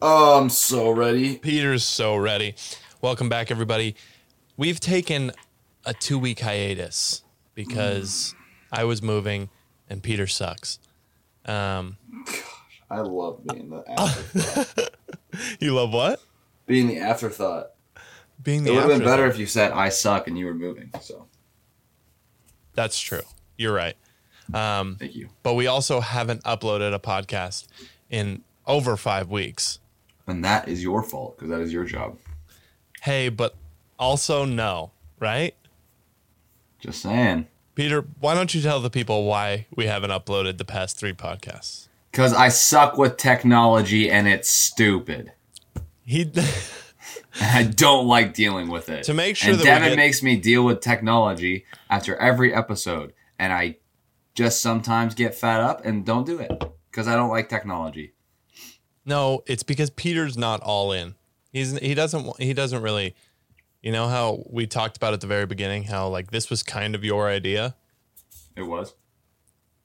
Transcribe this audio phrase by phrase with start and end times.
[0.00, 1.36] Oh, I'm so ready.
[1.38, 2.54] Peter's so ready.
[3.02, 3.96] Welcome back, everybody.
[4.56, 5.32] We've taken
[5.84, 7.22] a two week hiatus
[7.54, 8.34] because
[8.70, 9.48] I was moving
[9.90, 10.78] and Peter sucks.
[11.46, 11.96] Um,
[12.90, 14.90] I love being the afterthought.
[15.60, 16.20] you love what?
[16.66, 17.70] being the afterthought.
[18.42, 20.54] Being the It would have been better if you said I suck and you were
[20.54, 20.90] moving.
[21.00, 21.26] So
[22.74, 23.22] That's true.
[23.56, 23.96] You're right.
[24.54, 25.28] Um, thank you.
[25.42, 27.66] but we also haven't uploaded a podcast
[28.10, 29.80] in over five weeks.
[30.28, 32.18] And that is your fault because that is your job.
[33.02, 33.56] Hey, but
[33.98, 35.54] also no, right?
[36.78, 37.46] Just saying.
[37.74, 41.88] Peter, why don't you tell the people why we haven't uploaded the past three podcasts?
[42.10, 45.32] Because I suck with technology and it's stupid.
[46.04, 46.30] He
[47.40, 49.04] I don't like dealing with it.
[49.04, 53.12] To make sure and that Devin get- makes me deal with technology after every episode.
[53.38, 53.76] And I
[54.34, 56.50] just sometimes get fed up and don't do it
[56.90, 58.12] because I don't like technology.
[59.08, 61.14] No, it's because Peter's not all in.
[61.50, 63.14] He's he doesn't he doesn't really
[63.82, 66.94] you know how we talked about at the very beginning how like this was kind
[66.94, 67.74] of your idea.
[68.54, 68.94] It was.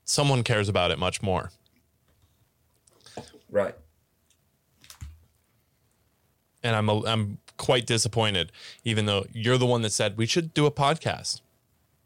[0.04, 1.52] Someone cares about it much more.
[3.50, 3.76] Right.
[6.62, 8.52] And I'm a, I'm quite disappointed
[8.84, 11.40] even though you're the one that said we should do a podcast.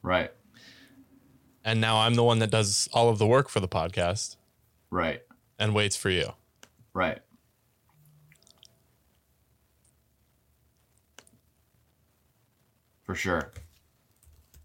[0.04, 0.32] Right.
[1.66, 4.36] And now I'm the one that does all of the work for the podcast
[4.92, 5.24] Right.
[5.58, 6.34] and waits for you.
[6.98, 7.20] Right.
[13.04, 13.54] For sure.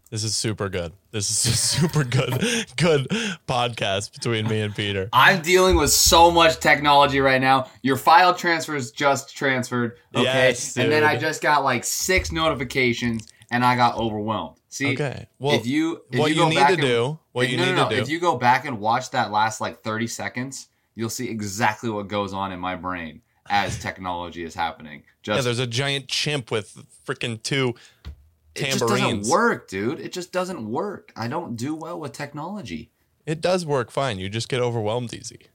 [0.09, 0.93] This is super good.
[1.11, 2.33] This is a super good
[2.75, 3.07] good
[3.47, 5.09] podcast between me and Peter.
[5.13, 7.67] I'm dealing with so much technology right now.
[7.83, 10.23] Your file transfers just transferred, okay?
[10.23, 14.57] Yes, and then I just got like six notifications and I got overwhelmed.
[14.69, 15.27] See, Okay.
[15.37, 17.51] Well, if you if what you, you, go need back to and- do, what if-
[17.51, 17.89] you no, need no, no.
[17.89, 18.01] to do.
[18.01, 22.07] If you go back and watch that last like 30 seconds, you'll see exactly what
[22.07, 25.03] goes on in my brain as technology is happening.
[25.25, 27.75] yeah, there's a giant chimp with freaking two
[28.55, 28.75] tambourines.
[28.75, 29.99] it just doesn't work, dude.
[29.99, 31.11] It just doesn't work.
[31.15, 32.91] I don't do well with technology.
[33.25, 34.19] It does work fine.
[34.19, 35.47] You just get overwhelmed easy.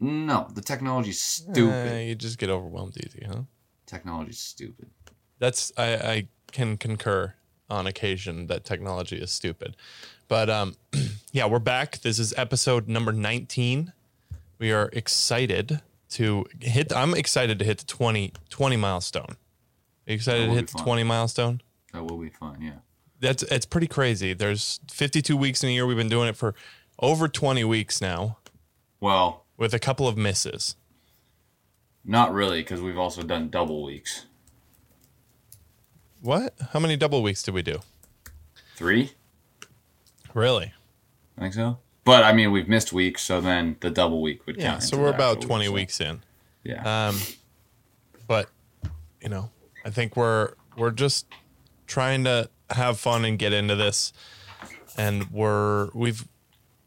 [0.00, 1.92] No, the technology's stupid.
[1.92, 3.42] Uh, you just get overwhelmed easy, huh?
[3.86, 4.88] Technology's stupid.
[5.38, 7.34] That's I, I can concur
[7.68, 9.76] on occasion that technology is stupid.
[10.28, 10.76] But um
[11.32, 11.98] yeah, we're back.
[12.00, 13.92] This is episode number 19.
[14.60, 19.24] We are excited to hit I'm excited to hit the 20 20 milestone.
[19.26, 19.36] Are
[20.06, 20.84] you excited to hit the fun.
[20.84, 21.60] 20 milestone?
[21.92, 22.80] That will be fun, yeah.
[23.18, 24.34] That's it's pretty crazy.
[24.34, 25.86] There's 52 weeks in a year.
[25.86, 26.54] We've been doing it for
[26.98, 28.36] over 20 weeks now
[29.00, 30.76] Well, with a couple of misses.
[32.04, 34.26] not really, because we've also done double weeks.
[36.20, 36.54] What?
[36.72, 37.78] How many double weeks did we do?
[38.76, 39.12] Three,
[40.34, 40.72] Really?
[41.36, 41.78] I think so.
[42.04, 44.80] But I mean, we've missed weeks, so then the double week would count.
[44.82, 44.86] Yeah.
[44.86, 46.22] So we're about 20 week, so- weeks in.
[46.62, 47.08] Yeah.
[47.08, 47.16] Um,
[48.26, 48.48] but
[49.22, 49.50] you know,
[49.84, 51.26] I think we're we're just
[51.86, 54.12] trying to have fun and get into this,
[54.96, 56.26] and we're we've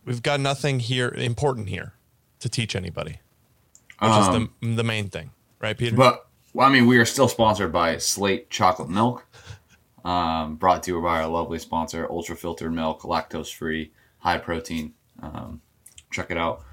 [0.05, 1.93] we've got nothing here important here
[2.39, 3.19] to teach anybody,
[3.99, 5.95] which Um, is the the main thing, right, Peter?
[5.95, 9.25] But well, I mean, we are still sponsored by Slate Chocolate Milk.
[10.05, 14.93] Um, brought to you by our lovely sponsor, Ultra Filtered Milk, lactose free, high protein.
[15.23, 15.61] Um,
[16.11, 16.63] check it out.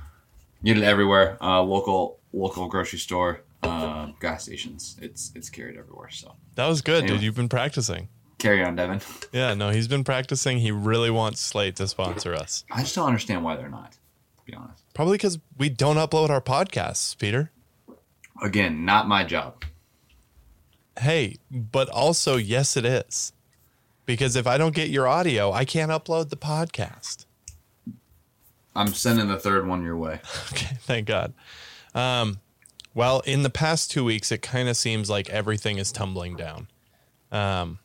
[0.64, 1.38] Get it everywhere.
[1.40, 4.96] Uh, local local grocery store, uh, gas stations.
[5.00, 6.10] It's it's carried everywhere.
[6.10, 7.22] So that was good, dude.
[7.22, 8.08] You've been practicing.
[8.38, 9.00] carry on, Devin.
[9.32, 10.58] Yeah, no, he's been practicing.
[10.58, 12.64] He really wants Slate to sponsor us.
[12.70, 13.92] I just don't understand why they're not.
[13.92, 13.98] To
[14.44, 14.82] be honest.
[14.94, 17.50] Probably because we don't upload our podcasts, Peter.
[18.42, 19.64] Again, not my job.
[20.98, 23.32] Hey, but also, yes, it is.
[24.06, 27.26] Because if I don't get your audio, I can't upload the podcast.
[28.74, 30.20] I'm sending the third one your way.
[30.52, 31.32] Okay, thank God.
[31.94, 32.38] Um,
[32.94, 36.68] well, in the past two weeks, it kind of seems like everything is tumbling down
[37.32, 37.78] um,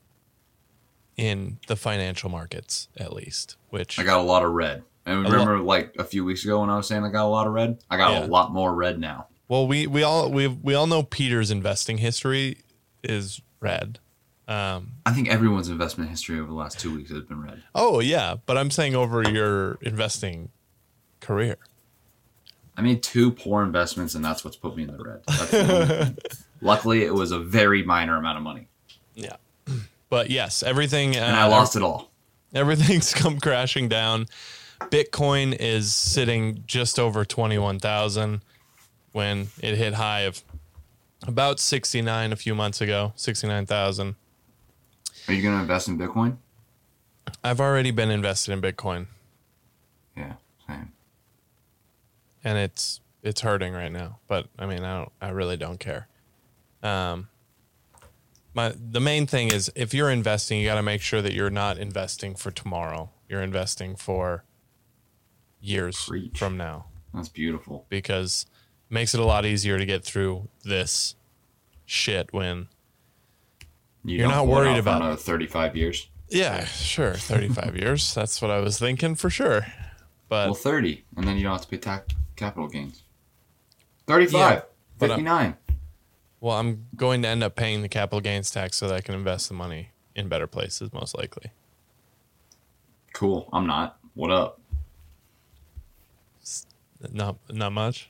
[1.18, 4.84] in the financial markets, at least, which I got a lot of red.
[5.06, 7.46] And remember, like a few weeks ago when I was saying I got a lot
[7.48, 8.26] of red, I got Yeah.
[8.26, 9.28] a lot more red now.
[9.48, 12.64] Well, we we all we we all know Peter's investing history
[13.04, 14.00] is red.
[14.48, 17.62] Um, I think everyone's investment history over the last two weeks has been red.
[17.76, 20.50] oh yeah, but I'm saying over your investing
[21.26, 21.58] career.
[22.78, 25.22] I made two poor investments, and that's what's put me in the red.
[25.28, 26.18] That's the only thing.
[26.62, 28.68] Luckily, it was a very minor amount of money,
[29.16, 29.36] Yeah,
[30.10, 31.16] but yes, everything.
[31.16, 32.12] Uh, and I lost it all.
[32.54, 34.26] Everything's come crashing down.
[34.80, 38.42] Bitcoin is sitting just over 21,000
[39.14, 40.44] when it hit high of
[41.28, 44.16] about 69 a few months ago, 69,000.
[45.28, 46.38] Are you going to invest in Bitcoin?
[47.44, 49.08] I've already been invested in Bitcoin
[50.16, 50.34] Yeah,
[50.68, 50.92] same.
[52.46, 54.20] And it's it's hurting right now.
[54.28, 55.12] But I mean, I don't.
[55.22, 56.08] I really don't care.
[56.84, 57.28] Um,
[58.54, 61.50] my the main thing is if you're investing, you got to make sure that you're
[61.50, 63.10] not investing for tomorrow.
[63.28, 64.44] You're investing for
[65.60, 66.38] years Preach.
[66.38, 67.88] from now That's beautiful.
[67.90, 68.46] because
[68.90, 71.16] it makes it a lot easier to get through this
[71.86, 72.68] shit when
[74.04, 76.08] You You're don't not worried about- another 35 years.
[76.30, 79.66] yeah sure 35 years that's what i was thinking for sure
[80.30, 83.04] but Well, 30, and then you don't have to pay tax capital gains.
[84.08, 84.62] 35, Yeah, I'm-
[85.00, 85.58] 59.
[86.42, 89.16] well i'm going to end up paying the capital gains tax so that i can
[89.16, 91.52] invest the money in better places most likely
[93.14, 93.48] Cool.
[93.54, 93.98] I'm not.
[94.14, 94.60] What up?
[97.12, 98.10] not not much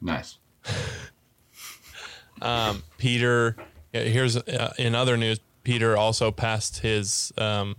[0.00, 0.36] Nice.
[2.42, 3.56] um peter
[3.92, 7.76] here's uh, in other news peter also passed his um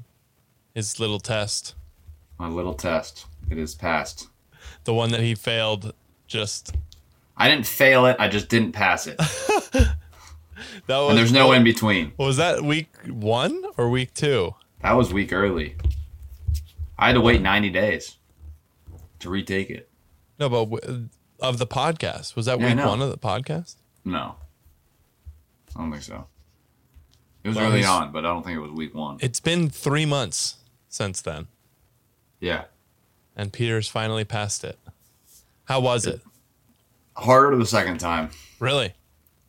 [0.76, 1.76] his little test
[2.38, 3.26] My little test.
[3.50, 4.28] It is passed.
[4.86, 5.94] The one that he failed
[6.28, 6.76] just
[7.38, 8.16] I didn't fail it.
[8.20, 9.18] I just didn't pass it.
[9.78, 9.96] that
[10.88, 12.12] was And there's no in between.
[12.18, 15.76] was that week one or week two That was week early.
[16.98, 18.18] I had to wait 90 days
[19.20, 19.90] to retake it.
[20.40, 21.10] no but w-
[21.40, 22.88] of the podcast was that Yeah, week know.
[22.90, 24.36] one of the podcast No.
[25.76, 26.26] I don't think so.
[27.44, 29.18] It was Well, early on, but I don't think it was week one.
[29.22, 30.58] it's been three months
[30.90, 31.48] since then
[32.42, 32.66] yeah.
[33.40, 34.78] And peter's finally passed it
[35.66, 36.22] how was it
[37.16, 38.30] Harder the second time.
[38.60, 38.94] really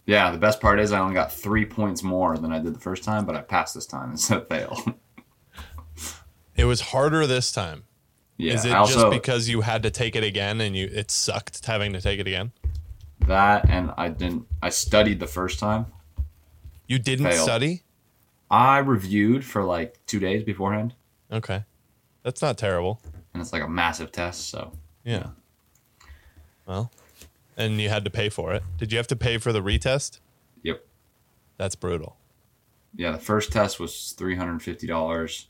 [0.07, 2.81] Yeah, the best part is I only got three points more than I did the
[2.81, 4.77] first time, but I passed this time instead of fail.
[6.57, 7.85] it was harder this time
[8.37, 11.11] yeah, Is it also, just because you had to take it again and you it
[11.11, 12.53] sucked having to take it again?
[13.27, 14.47] that and I didn't.
[14.63, 15.87] I studied the first time.
[16.89, 17.45] You didn't Failed.
[17.45, 17.83] study?
[18.51, 20.95] I reviewed for like two days beforehand,
[21.31, 21.65] Okay.
[22.23, 23.01] That's not terrible.
[23.33, 24.49] And it's like a massive test.
[24.49, 24.73] So
[25.05, 25.29] Yeah.
[26.67, 26.91] Well,
[27.57, 28.63] and you had to pay for it.
[28.79, 30.21] Did you have to pay for the retest?
[30.63, 30.85] yep,
[31.57, 32.17] That's brutal.
[32.95, 33.13] yeah.
[33.13, 35.49] The first test was three hundred and fifty dollars.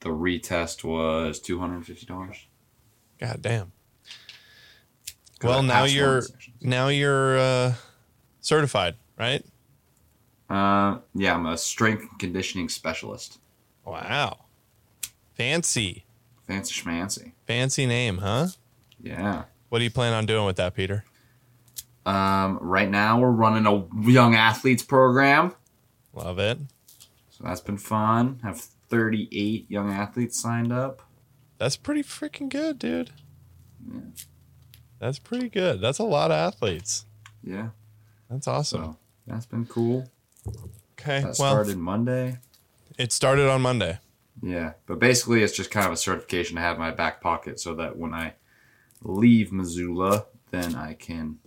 [0.00, 2.46] The retest was two hundred and fifty dollars.
[3.18, 3.72] God damn.
[5.42, 6.22] Well, now you're
[6.60, 7.74] now you're uh,
[8.40, 9.44] certified, right?
[10.48, 13.38] Uh, yeah, I'm a strength conditioning specialist.
[13.84, 14.44] Wow.
[15.34, 16.04] Fancy.
[16.50, 17.32] Fancy schmancy.
[17.46, 18.48] Fancy name, huh?
[19.00, 19.44] Yeah.
[19.68, 21.04] What do you plan on doing with that, Peter?
[22.04, 25.54] Um, right now we're running a young athletes program.
[26.12, 26.58] Love it.
[27.30, 28.40] So that's been fun.
[28.42, 31.02] Have 38 young athletes signed up.
[31.58, 33.12] That's pretty freaking good, dude.
[33.88, 34.00] Yeah.
[34.98, 35.80] That's pretty good.
[35.80, 37.06] That's a lot of athletes.
[37.44, 37.68] Yeah.
[38.28, 38.82] That's awesome.
[38.82, 38.96] So
[39.28, 40.10] that's been cool.
[40.98, 41.20] Okay.
[41.20, 42.38] That well, started Monday.
[42.98, 44.00] it started on Monday.
[44.42, 44.72] Yeah.
[44.86, 47.74] But basically it's just kind of a certification to have in my back pocket so
[47.74, 48.34] that when I
[49.02, 51.38] leave Missoula, then I can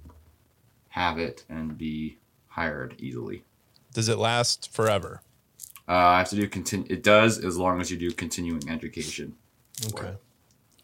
[0.90, 2.18] have it and be
[2.48, 3.44] hired easily.
[3.94, 5.22] Does it last forever?
[5.88, 6.88] Uh, I have to do continue.
[6.90, 9.36] It does as long as you do continuing education.
[9.94, 10.14] Okay.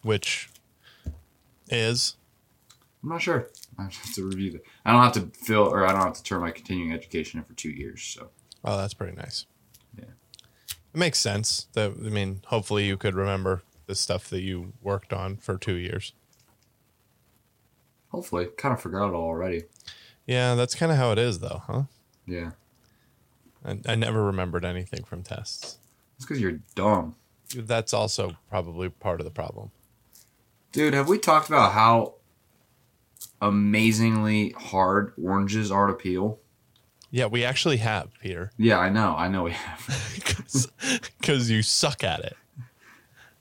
[0.02, 0.50] Which
[1.70, 2.16] is
[3.04, 3.50] I'm not sure.
[3.78, 4.64] I have to review it.
[4.84, 7.46] I don't have to fill, or I don't have to turn my continuing education in
[7.46, 8.04] for two years.
[8.04, 8.30] So
[8.66, 9.46] oh, that's pretty nice.
[10.94, 11.68] It makes sense.
[11.74, 15.76] That I mean, hopefully you could remember the stuff that you worked on for two
[15.76, 16.14] years.
[18.10, 19.64] hopefully, kind of forgot it all already.
[20.26, 21.84] Yeah, that's kind of how it is, though, huh?
[22.28, 22.52] Yeah,
[23.66, 25.78] I, I never remembered anything from tests.
[26.16, 27.16] it's because you're dumb,
[27.56, 29.72] That's also probably part of the problem.
[30.72, 30.94] dude.
[30.94, 32.16] Have we talked about how
[33.42, 36.40] amazingly hard oranges are to peel?
[37.12, 39.16] Yeah, we actually have, Peter, Yeah, I know.
[39.18, 40.39] I know we have.
[41.20, 42.38] because you suck at it.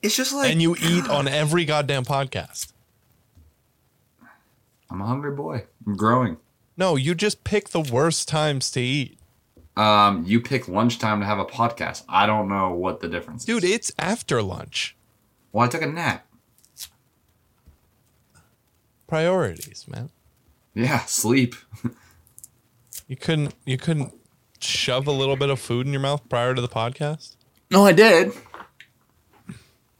[0.03, 2.73] It's just like and you eat on every goddamn podcast.
[4.91, 5.65] I'm a hungry boy.
[5.87, 6.39] I'm growing.
[6.77, 9.19] No, you just pick the worst times to eat.
[9.77, 12.05] Um, you pick lunchtime to have a podcast.
[12.09, 13.47] I don't know what the difference is.
[13.47, 14.97] Dude, it's after lunch.
[15.53, 16.27] Well, I took a nap.
[19.07, 20.11] Priorities, man.
[20.75, 21.55] Yeah, sleep.
[23.07, 24.15] You couldn't you couldn't
[24.61, 27.37] shove a little bit of food in your mouth prior to the podcast?
[27.71, 28.33] No, I did.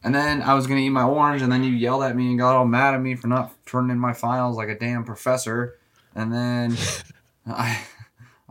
[0.03, 2.39] And then I was gonna eat my orange, and then you yelled at me and
[2.39, 5.77] got all mad at me for not turning in my files like a damn professor.
[6.15, 6.77] And then
[7.45, 7.81] I,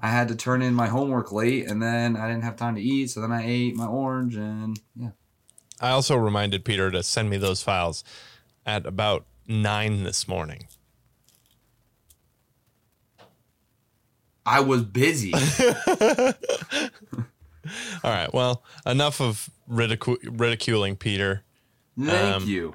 [0.00, 2.82] I had to turn in my homework late, and then I didn't have time to
[2.82, 5.10] eat, so then I ate my orange, and yeah.
[5.80, 8.04] I also reminded Peter to send me those files
[8.66, 10.68] at about nine this morning.
[14.48, 15.32] I was busy.
[18.02, 18.32] All right.
[18.32, 21.42] Well, enough of ridicu- ridiculing Peter.
[22.02, 22.74] Thank Um, you.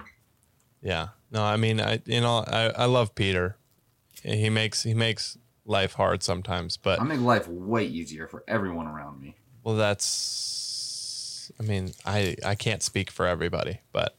[0.82, 1.10] Yeah.
[1.32, 3.58] No, I mean, I you know, I, I love Peter.
[4.24, 8.86] he makes he makes life hard sometimes, but I make life way easier for everyone
[8.88, 9.36] around me.
[9.63, 11.51] well, that's.
[11.60, 14.15] I mean, I I can't speak for everybody, but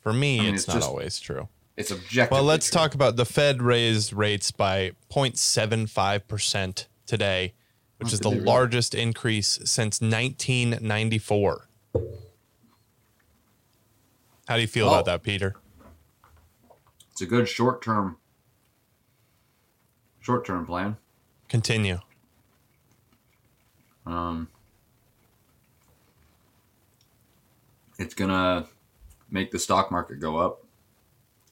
[0.00, 1.48] for me, I mean, it's, it's not just- always true.
[1.76, 2.32] It's objective.
[2.32, 7.52] Well, let's talk about the Fed raised rates by 0.75 percent today,
[7.98, 8.42] which Oh, is the really?
[8.42, 11.68] largest increase since 1994.
[14.48, 14.92] How do you feel Oh.
[14.94, 15.54] about that, Peter?
[17.12, 18.16] It's a good short term.
[20.20, 20.96] Short term plan.
[21.48, 22.00] Continue.
[24.06, 24.48] Um,
[27.98, 28.66] it's gonna
[29.30, 30.62] make the stock market go up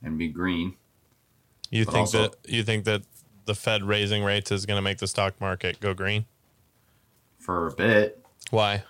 [0.05, 0.77] and be green.
[1.71, 3.03] You But think also- that you think that
[3.47, 6.27] the Fed raising rates is going to make the stock market go green?
[7.39, 8.25] for a bit.
[8.51, 8.85] Why?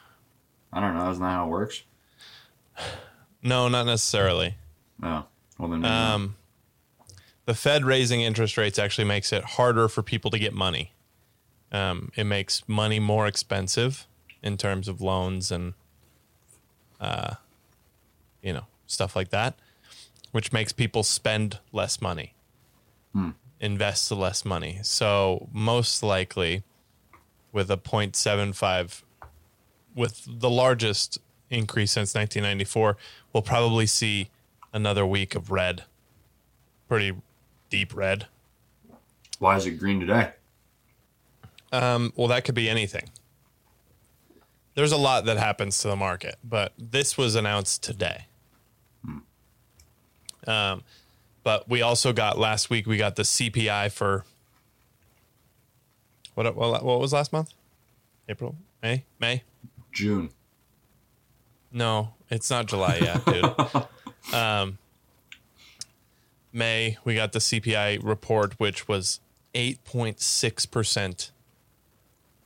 [0.72, 1.06] I don't know.
[1.06, 1.82] That's not how it works?
[3.42, 4.54] No, not necessarily.
[5.00, 5.24] No.
[5.58, 5.80] Well then.
[5.80, 5.92] maybe.
[5.92, 6.36] Um,
[7.46, 10.92] the Fed raising interest rates actually makes it harder for people to get money.
[11.72, 14.06] Um, it makes money more expensive
[14.40, 15.74] in terms of loans and,
[17.00, 17.34] uh,
[18.40, 19.58] you know, stuff like that,
[20.34, 22.34] which makes people spend less money,
[23.60, 24.80] invest less money.
[24.82, 26.64] So most likely,
[27.52, 29.04] with a 0.75,
[29.94, 31.18] with the largest
[31.50, 32.96] increase since 1994,
[33.32, 34.28] we'll probably see
[34.72, 35.84] another week of red,
[36.88, 37.14] pretty
[37.70, 38.26] deep red.
[39.38, 40.32] Why is it green today?
[41.70, 43.08] Um, well, that could be anything.
[44.74, 48.26] There's a lot that happens to the market, but this was announced today.
[50.46, 50.82] Um,
[51.42, 52.86] but we also got last week.
[52.86, 54.24] We got the CPI for
[56.34, 56.54] what?
[56.56, 57.52] What, what was last month?
[58.28, 59.42] April, May, May.
[59.92, 60.30] June.
[61.70, 64.34] No, it's not July yet, dude.
[64.34, 64.78] um,
[66.52, 69.20] May, we got the CPI report, which was
[69.54, 71.30] 8.6%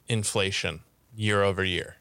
[0.08, 0.80] inflation
[1.14, 1.96] year over year.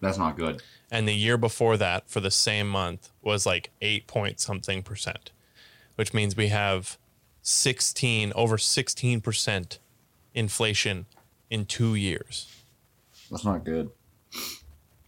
[0.00, 0.62] That's not good.
[0.90, 5.30] And the year before that, for the same month, was like 8 point something percent,
[5.96, 6.98] which means we have
[7.42, 9.78] 16, over 16%
[10.34, 11.06] inflation
[11.50, 12.48] in two years.
[13.30, 13.90] That's not good.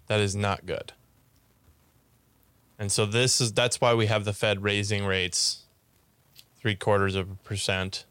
[0.07, 0.93] That is not good.
[2.79, 5.65] And so this is that's why we have the Fed raising rates
[6.59, 8.05] three quarters of a percent.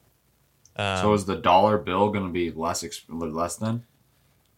[0.76, 3.84] Um, so is the dollar bill going to be less exp- less than?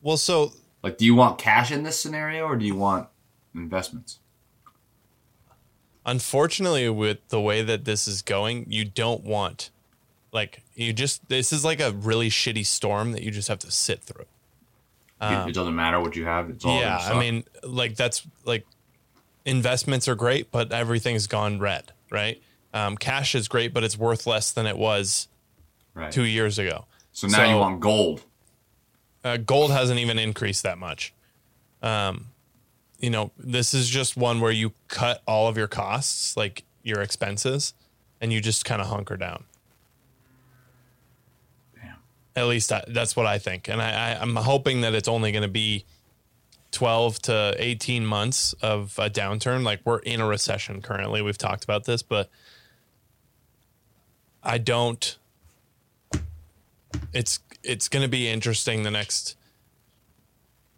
[0.02, 3.08] Well, so Like, do you want cash in this scenario or do you want
[3.56, 4.20] investments?
[6.06, 9.70] Unfortunately, with the way that this is going, you don't want
[10.36, 13.72] like you just this is like a really shitty storm that you just have to
[13.72, 14.26] sit through.
[15.22, 16.50] it, it doesn't matter what you have.
[16.50, 16.74] It's all.
[16.74, 18.66] Um, yeah, I mean, like that's like
[19.46, 22.44] investments are great, but everything's gone red, right?
[22.74, 25.30] Um, cash is great, but it's worth less than it was
[25.94, 26.12] right.
[26.12, 26.86] two years ago.
[27.14, 28.22] so now you want gold.
[29.24, 31.14] Uh, gold hasn't even increased that much.
[31.82, 32.28] Um,
[33.06, 37.02] you know, this is just one where you cut all of your costs, like your
[37.02, 37.76] expenses,
[38.20, 39.44] and you just kind of hunker down.
[41.76, 41.98] Damn.
[42.36, 45.32] At least I, that's what I think, and I, I, I'm hoping that it's only
[45.32, 45.86] going to be
[46.72, 49.62] 12 to 18 months of a downturn.
[49.62, 51.22] Like we're in a recession currently.
[51.22, 52.32] We've talked about this, but
[54.42, 55.16] I don't.
[57.14, 59.38] It's it's going to be interesting the next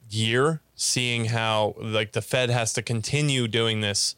[0.09, 4.15] year seeing how like the Fed has to continue doing this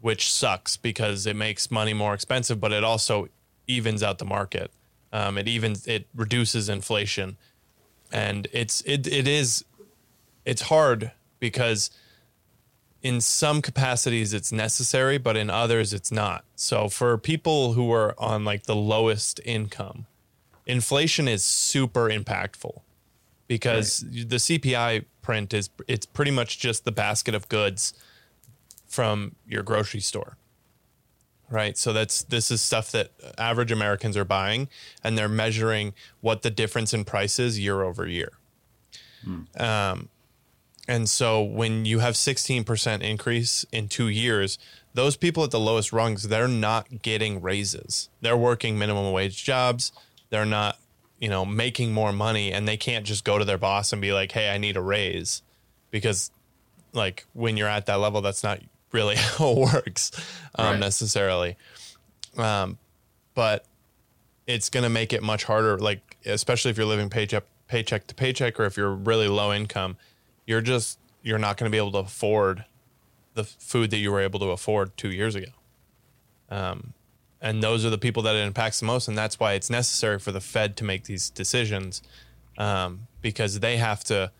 [0.00, 3.28] which sucks because it makes money more expensive but it also
[3.68, 4.72] evens out the market.
[5.12, 7.36] Um, it even it reduces inflation.
[8.10, 9.64] And it's it, it is
[10.44, 11.90] it's hard because
[13.02, 16.44] in some capacities it's necessary but in others it's not.
[16.56, 20.06] So for people who are on like the lowest income
[20.66, 22.80] inflation is super impactful
[23.46, 27.92] because the CPI print is it's pretty much just the basket of goods
[28.86, 30.38] from your grocery store.
[31.50, 31.76] Right?
[31.76, 34.70] So that's this is stuff that average Americans are buying
[35.04, 35.92] and they're measuring
[36.22, 38.32] what the difference in price is year over year.
[39.58, 40.08] Um
[40.88, 44.58] and so when you have 16% increase in 2 years,
[44.94, 48.08] those people at the lowest rungs, they're not getting raises.
[48.22, 49.92] They're working minimum wage jobs.
[50.30, 50.78] They're not,
[51.18, 54.12] you know, making more money and they can't just go to their boss and be
[54.12, 55.42] like, "Hey, I need a raise."
[55.90, 56.30] Because
[56.92, 58.60] like when you're at that level, that's not
[58.92, 60.10] really how it works
[60.54, 60.80] um, Right.
[60.80, 61.56] necessarily.
[62.36, 62.78] Um,
[63.34, 63.64] but
[64.46, 68.14] it's going to make it much harder like especially if you're living paycheck paycheck to
[68.14, 69.96] paycheck or if you're really low income,
[70.46, 72.64] you're just you're not going to be able to afford
[73.34, 75.50] the food that you were able to afford 2 years ago.
[76.50, 76.94] Um
[77.40, 80.18] and those are the people that it impacts the most, and that's why it's necessary
[80.18, 82.02] for the Fed to make these decisions,
[82.56, 84.32] um, because they have to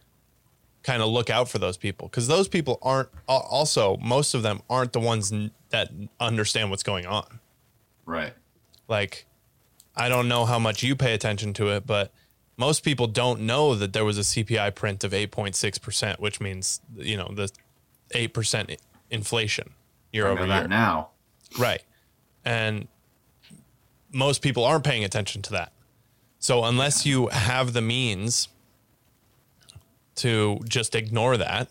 [0.82, 4.62] kind of look out for those people, because those people aren't also most of them
[4.68, 5.32] aren't the ones
[5.70, 7.40] that understand what's going on.
[8.06, 8.32] Right.
[8.88, 9.26] Like,
[9.94, 12.12] I don't know how much you pay attention to it, but
[12.56, 17.16] most people don't know that there was a CPI print of 8.6%, which means, you
[17.16, 17.50] know, the
[18.10, 18.76] 8%
[19.10, 19.70] inflation
[20.12, 20.66] year over year.
[20.68, 21.10] now.
[21.58, 21.82] Right.
[22.48, 22.88] And
[24.10, 25.70] most people aren't paying attention to that.
[26.38, 28.48] So unless you have the means
[30.14, 31.68] to just ignore that,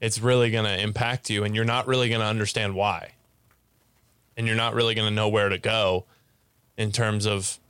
[0.00, 3.12] it's really going to impact you and you're not really going to understand why.
[4.36, 6.06] And you're not really going to know where to go
[6.76, 7.60] in terms of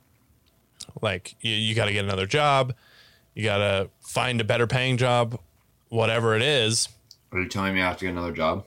[1.02, 2.72] like you, you got to get another job,
[3.34, 5.38] you got to find a better paying job,
[5.90, 6.88] whatever it is.
[7.32, 8.64] Are you telling me I have to get another job?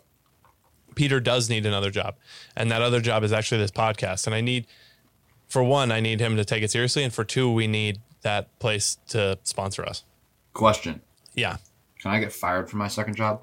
[0.96, 2.16] Peter does need another job.
[2.56, 4.26] And that other job is actually this podcast.
[4.28, 4.68] And I need,
[5.48, 7.04] for one, I need him to take it seriously.
[7.04, 10.04] And for two, we need that place to sponsor us.
[10.54, 11.02] Question.
[11.34, 11.58] Yeah.
[12.00, 13.42] Can I get fired from my second job?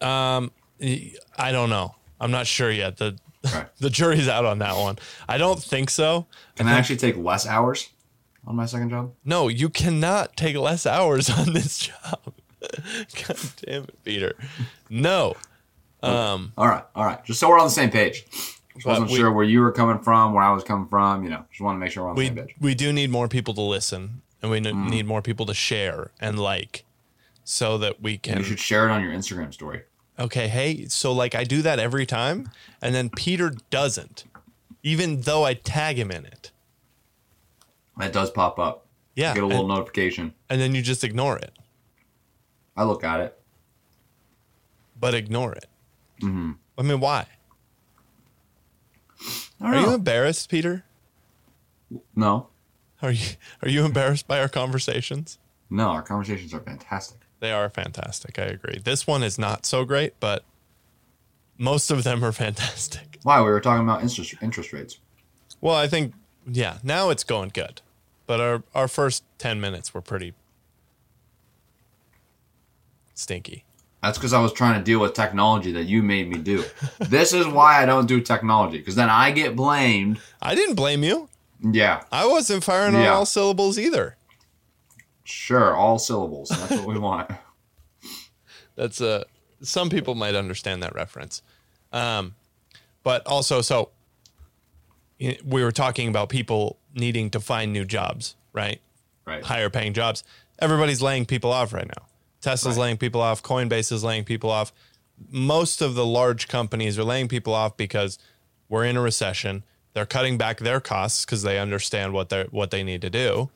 [0.00, 0.50] Um,
[0.80, 1.94] I don't know.
[2.20, 2.96] I'm not sure yet.
[2.96, 3.18] The,
[3.78, 4.98] the jury's out on that one.
[5.28, 6.26] I don't think so.
[6.56, 7.90] Can I actually take less hours
[8.46, 9.12] on my second job?
[9.24, 12.32] No, you cannot take less hours on this job.
[12.62, 14.34] God damn it, Peter.
[14.88, 15.34] No.
[16.06, 17.24] Um, All right, all right.
[17.24, 18.24] Just so we're on the same page.
[18.74, 21.24] Just wasn't we- sure where you were coming from, where I was coming from.
[21.24, 22.54] You know, just want to make sure we're on the we same page.
[22.60, 26.10] we do need more people to listen, and we n- need more people to share
[26.20, 26.84] and like,
[27.44, 28.38] so that we can.
[28.38, 29.82] You should share it on your Instagram story.
[30.18, 34.24] Okay, hey, so like I do that every time, and then Peter doesn't,
[34.82, 36.50] even though I tag him in it.
[37.98, 38.86] That does pop up.
[39.14, 40.34] Yeah, Get a little and, notification.
[40.50, 41.58] and then you just ignore it,
[42.76, 43.38] I look at it.
[45.00, 45.66] but ignore it.
[46.22, 46.52] Mm-hmm.
[46.78, 47.26] I mean, why?
[49.60, 50.84] Are don't you embarrassed, Peter?
[52.14, 52.48] no,
[53.00, 53.26] Are you
[53.62, 55.38] are you embarrassed by our conversations?
[55.70, 55.88] no.
[55.88, 57.18] Our conversations are fantastic.
[57.40, 58.38] They are fantastic.
[58.38, 58.78] I agree.
[58.82, 60.42] This one is not so great, but
[61.58, 63.18] most of them are fantastic.
[63.22, 63.40] Why?
[63.40, 64.98] We were talking about interest interest rates.
[65.60, 66.14] Well, I think
[66.46, 67.80] yeah, now it's going good.
[68.26, 70.34] But our our first 10 minutes were pretty
[73.14, 73.64] stinky.
[74.06, 76.64] That's because I was trying to deal with technology that you made me do.
[77.00, 80.20] this is why I don't do technology because then I get blamed.
[80.40, 81.28] I didn't blame you.
[81.60, 84.16] Yeah, I wasn't firing on all syllables either.
[85.24, 85.74] sure.
[85.74, 86.50] All syllables.
[86.50, 87.30] That's what we want.
[88.76, 89.24] That's a
[89.60, 91.42] some people might understand that reference.
[91.92, 92.36] Um,
[93.02, 93.90] but also, so
[95.18, 98.80] we were talking about people needing to find new jobs, right?
[99.24, 99.42] Right.
[99.42, 100.22] Higher paying jobs.
[100.60, 102.06] Everybody's laying people off right now.
[102.40, 102.82] Tesla's Right.
[102.82, 103.42] laying people off.
[103.42, 104.72] Coinbase is laying people off.
[105.30, 108.18] Most of the large companies are laying people off because
[108.68, 109.62] we're in a recession.
[109.94, 113.50] They're cutting back their costs because they understand what they what they need to do.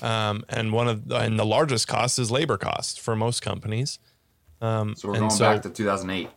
[0.00, 3.98] Um, and one of the, and the largest cost is labor cost for most companies.
[4.60, 6.30] So we're And going so- back to 2008.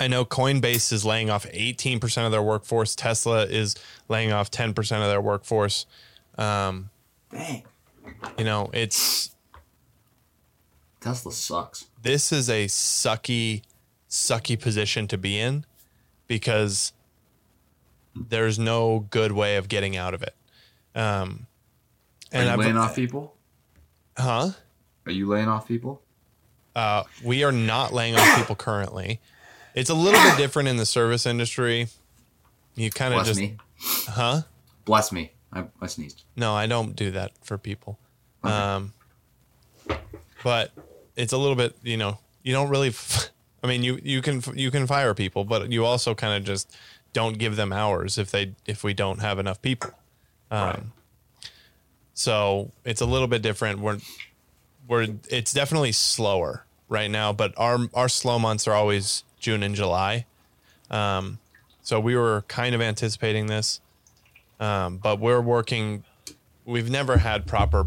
[0.00, 2.96] I know Coinbase is laying off 18% of their workforce.
[2.96, 3.76] Tesla is
[4.08, 5.86] laying off 10% of their workforce.
[6.36, 6.90] Dang.
[8.38, 9.33] You know, it's
[11.04, 11.86] Tesla sucks.
[12.02, 13.60] this is a sucky,
[14.08, 15.66] sucky position to be in
[16.26, 16.92] because
[18.16, 20.34] there's no good way of getting out of it.
[20.94, 21.46] Um,
[22.32, 23.36] Are and you I've, laying off people?
[24.16, 24.50] huh?
[25.04, 26.00] Are you laying off people?
[26.74, 29.20] Uh, we are not laying off people currently.
[29.74, 31.88] It's a little bit different in the service industry.
[32.76, 33.58] You kind of just, me.
[34.08, 34.42] huh?
[34.86, 35.32] Bless me.
[35.52, 36.22] I, I sneezed.
[36.34, 37.98] No, I don't do that for people.
[38.42, 38.92] Um,
[40.42, 40.70] but
[41.16, 42.88] it's a little bit, you know, you don't really.
[42.88, 43.30] F-
[43.62, 46.76] I mean, you you can you can fire people, but you also kind of just
[47.14, 49.90] don't give them hours if they if we don't have enough people.
[50.50, 50.82] Um, Right.
[52.12, 53.80] So it's a little bit different.
[53.80, 53.98] We're
[54.86, 59.74] we're it's definitely slower right now, but our our slow months are always June and
[59.74, 60.26] July.
[60.90, 61.38] Um,
[61.82, 63.80] so we were kind of anticipating this,
[64.60, 66.04] um, but we're working.
[66.64, 67.86] We've never had proper,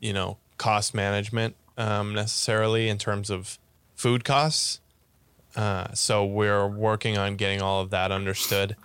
[0.00, 3.58] you know, cost management um, necessarily in terms of
[3.94, 4.80] food costs.
[5.56, 8.76] Uh, so we're working on getting all of that understood,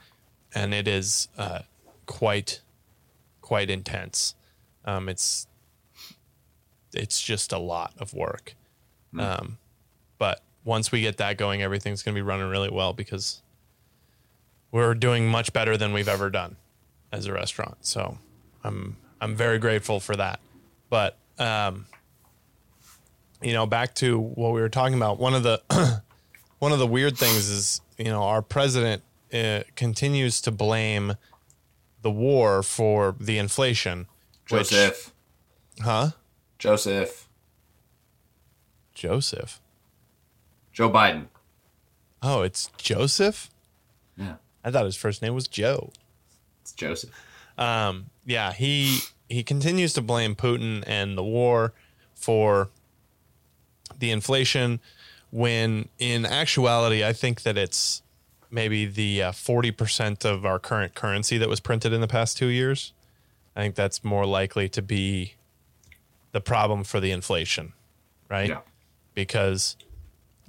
[0.56, 1.60] and it is uh,
[2.06, 2.62] quite
[3.41, 4.36] quite intense.
[4.86, 5.47] Um, it's
[6.93, 8.56] it's just a lot of work.
[9.15, 9.58] Um,
[10.17, 13.41] but once we get that going, everything's going to be running really well because
[14.71, 16.56] we're doing much better than we've ever done
[17.12, 17.77] as a restaurant.
[17.82, 18.17] So
[18.63, 20.39] I'm I'm very grateful for that.
[20.89, 21.86] But um,
[23.43, 25.19] you know, back to what we were talking about.
[25.19, 25.62] One of the
[26.60, 29.03] one of the weird things is you know our president
[29.34, 31.13] uh, continues to blame
[32.01, 34.08] the war for the inflation.
[34.49, 35.12] which- Joseph.
[35.82, 36.10] huh?
[36.60, 37.27] Joseph.
[38.93, 39.60] Joseph.
[40.71, 41.27] Joe Biden.
[42.21, 43.49] Oh, it's Joseph.
[44.17, 45.91] Yeah, I thought his first name was Joe.
[46.62, 47.10] it's Joseph.
[47.58, 51.73] Um, yeah, he he continues to blame Putin and the war
[52.15, 52.69] for
[53.99, 54.79] the inflation.
[55.32, 58.01] When in actuality, I think that it's
[58.51, 62.38] maybe the uh, forty percent of our current currency that was printed in the past
[62.38, 62.93] two years.
[63.56, 65.34] I think that's more likely to be
[66.32, 67.73] the problem for the inflation,
[68.29, 68.49] right?
[68.49, 68.62] Yeah.
[69.13, 69.75] because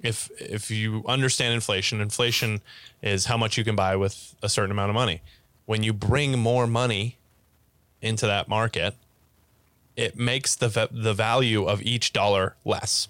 [0.02, 2.61] if if you understand inflation, inflation
[3.02, 5.22] is how much you can buy with a certain amount of money.
[5.66, 7.16] When you bring more money
[8.02, 8.94] into that market,
[9.96, 13.09] it makes the the value of each dollar less.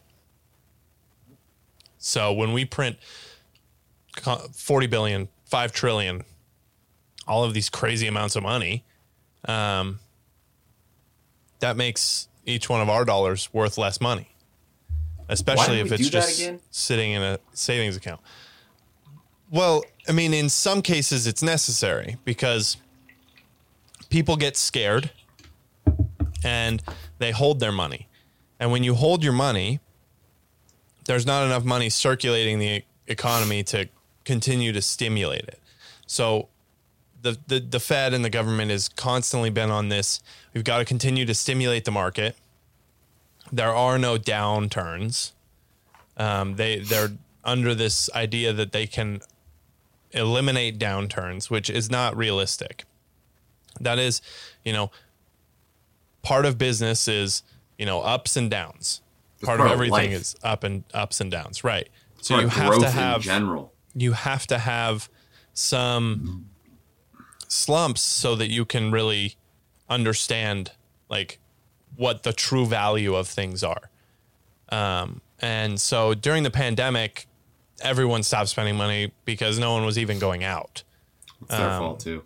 [2.05, 2.97] So when we print
[4.17, 6.23] co- 40 billion, 5 trillion,
[7.27, 8.85] all of these crazy amounts of money,
[9.47, 10.01] um,
[11.61, 14.35] that makes each one of our dollars worth less money
[15.29, 18.21] especially if it's just sitting in a savings account.
[19.51, 22.77] Well, I mean, in some cases it's necessary because
[24.09, 25.11] people get scared
[26.45, 26.83] and
[27.19, 28.09] they hold their money.
[28.61, 29.81] And when you hold your money,
[31.07, 33.88] there's not enough money circulating the economy to
[34.25, 35.61] continue to stimulate it.
[36.07, 36.49] So
[37.23, 40.21] the, the the Fed and the government has constantly been on this.
[40.53, 42.37] We've got to continue to stimulate the market.
[43.51, 45.33] There are no downturns.
[46.17, 47.12] Um, they they're
[47.43, 49.21] under this idea that they can
[50.12, 52.85] eliminate downturns, which is not realistic.
[53.81, 54.23] That is,
[54.64, 54.90] you know,
[56.23, 57.43] part of business is
[57.79, 59.01] you know ups and downs.
[59.44, 61.88] Part, part of everything is up and ups and downs, right?
[62.20, 63.72] So you have to have general.
[63.94, 65.09] you have to have
[65.52, 66.46] some
[67.48, 69.37] slumps so that you can really
[69.88, 70.72] understand
[71.09, 71.38] like
[71.96, 73.90] what the true value of things are.
[74.70, 77.26] Um, and so during the pandemic,
[77.83, 80.83] everyone stopped spending money because no one was even going out.
[81.42, 82.24] It's their Um, fault too.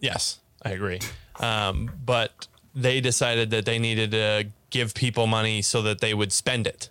[0.00, 1.00] Yes, I agree.
[1.40, 6.32] Um, but they decided that they needed to give people money so that they would
[6.32, 6.90] spend it.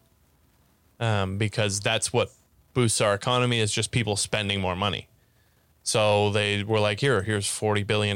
[1.00, 2.32] Um, because that's what
[2.74, 5.08] boosts our economy is just people spending more money.
[5.84, 8.16] So they were like, here, here's $40 billion.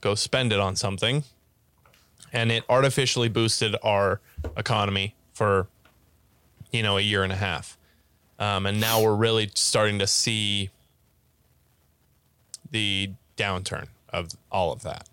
[0.00, 1.24] Go spend it on something.
[2.32, 4.20] And it artificially boosted our
[4.56, 5.66] economy for,
[6.70, 7.76] you know, a year and a half.
[8.38, 10.70] Um, and now we're really starting to see
[12.70, 15.08] the downturn of all of that.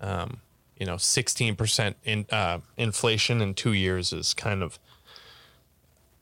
[0.00, 0.40] Um,
[0.78, 4.78] you know, sixteen percent in uh, inflation in two years is kind of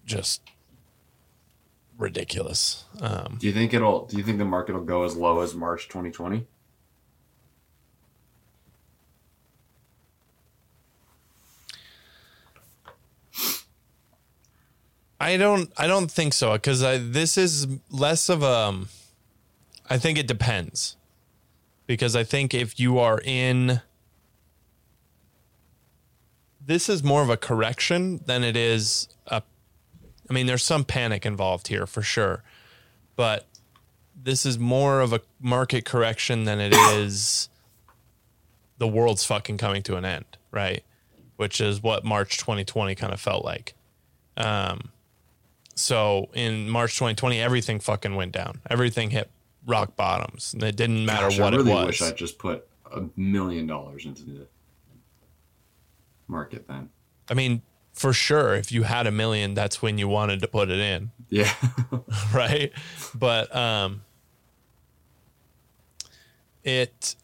[0.05, 0.43] just
[1.99, 2.85] ridiculous.
[3.01, 4.07] Um, Do you think it'll?
[4.07, 6.47] Do you think the market will go as low as March 2020?
[15.21, 15.73] I don't.
[15.77, 18.47] I don't think so because this is less of a.
[18.47, 18.89] um,
[19.89, 20.97] I think it depends,
[21.87, 23.81] because I think if you are in,
[26.67, 29.43] this is more of a correction than it is a.
[30.29, 32.43] I mean, there's some panic involved here for sure,
[33.17, 33.47] but
[34.21, 37.49] this is more of a market correction than it is
[38.79, 40.83] the world's fucking coming to an end, right?
[41.37, 43.75] Which is what March 2020 kind of felt like.
[44.37, 44.91] Um,
[45.75, 48.61] so in March 2020, everything fucking went down.
[48.71, 49.31] Everything hit
[49.67, 50.55] rock bottoms.
[50.55, 51.83] And it didn't matter Gosh, what I really it was.
[51.83, 54.47] I wish I just put a million dollars into the
[56.35, 56.91] market then.
[57.31, 57.63] I mean,
[57.95, 61.13] for sure, if you had a million, that's when you wanted to put it in,
[61.31, 61.53] Yeah.
[62.35, 62.73] right?
[63.15, 64.03] But um,
[66.65, 67.15] it,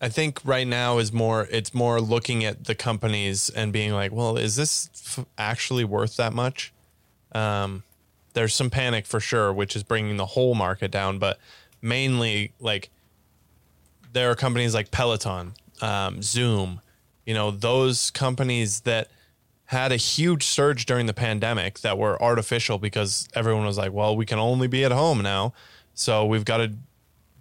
[0.00, 1.48] I think right now is more.
[1.50, 6.16] It's more looking at the companies and being like, well, is this f- actually worth
[6.18, 6.72] that much?
[7.34, 7.82] Um,
[8.34, 11.38] there's some panic for sure, which is bringing the whole market down, but
[11.80, 12.90] mainly like
[14.12, 16.81] there are companies like Peloton, um, Zoom,
[17.26, 19.08] you know, those companies that
[19.66, 24.14] had a huge surge during the pandemic that were artificial because everyone was like, well,
[24.16, 25.52] we can only be at home now.
[25.94, 26.72] So we've got to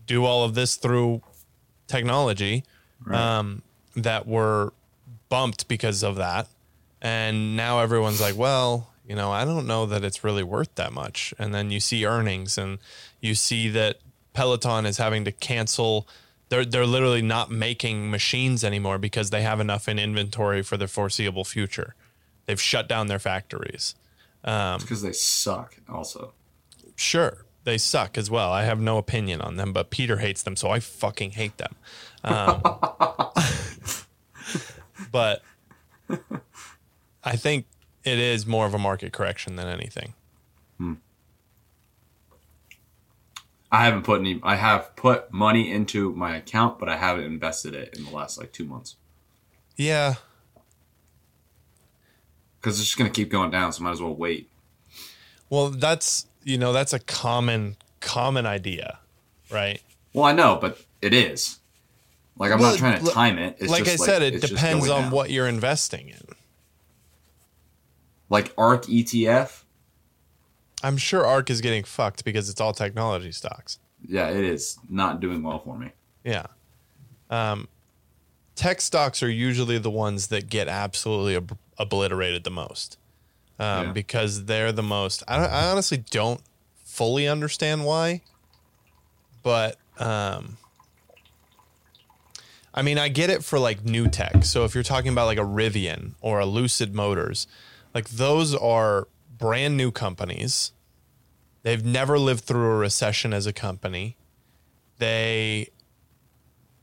[0.05, 1.21] do all of this through
[1.87, 2.63] technology
[3.03, 3.19] Right.
[3.19, 3.63] um,
[3.95, 4.73] that were
[5.29, 6.47] bumped because of that.
[7.01, 10.93] And now everyone's like, well, you know, I don't know that it's really worth that
[10.93, 11.33] much.
[11.39, 12.77] And then you see earnings and
[13.19, 13.97] you see that
[14.33, 16.07] Peloton is having to cancel.
[16.51, 20.85] They're, they're literally not making machines anymore because they have enough in inventory for the
[20.85, 21.95] foreseeable future.
[22.45, 23.95] They've shut down their factories.
[24.81, 26.33] because they suck also.
[26.97, 28.51] sure, they suck as well.
[28.51, 31.73] I have no opinion on them, but Peter hates them, so I fucking hate them.
[32.25, 32.61] Um,
[35.09, 35.43] but
[37.23, 37.65] I think
[38.03, 40.15] it is more of a market correction than anything.
[43.71, 44.39] I haven't put any.
[44.43, 48.37] I have put money into my account, but I haven't invested it in the last
[48.37, 48.95] like two months
[49.77, 50.15] Yeah,
[52.59, 53.71] because it's just gonna keep going down.
[53.73, 54.49] So might as well wait.
[55.49, 58.99] well, that's you know that's a common common idea,
[59.49, 59.81] right?
[60.13, 61.59] Well, I know, but it is.
[62.37, 63.57] Like I'm Well, not trying to l- time it.
[63.59, 65.11] It's like I said, it depends on down.
[65.11, 66.17] what you're investing in.
[68.29, 69.60] Like ARK ETF.
[70.83, 73.79] I'm sure ARK is getting fucked because it's all technology stocks.
[74.07, 75.91] Yeah, it is not doing well for me.
[76.23, 76.47] Yeah.
[77.29, 77.67] Um,
[78.55, 82.97] tech stocks are usually the ones that get absolutely ob- obliterated the most
[83.59, 83.91] um, Yeah.
[83.93, 85.23] because they're the most.
[85.27, 86.41] I, I honestly don't
[86.83, 88.21] fully understand why,
[89.43, 90.57] but um,
[92.73, 94.43] I mean, I get it for like new tech.
[94.45, 97.47] So if you're talking about like a Rivian or a Lucid Motors,
[97.93, 99.07] like those are
[99.41, 100.71] brand new companies.
[101.63, 104.15] They've never lived through a recession as a company.
[104.99, 105.71] They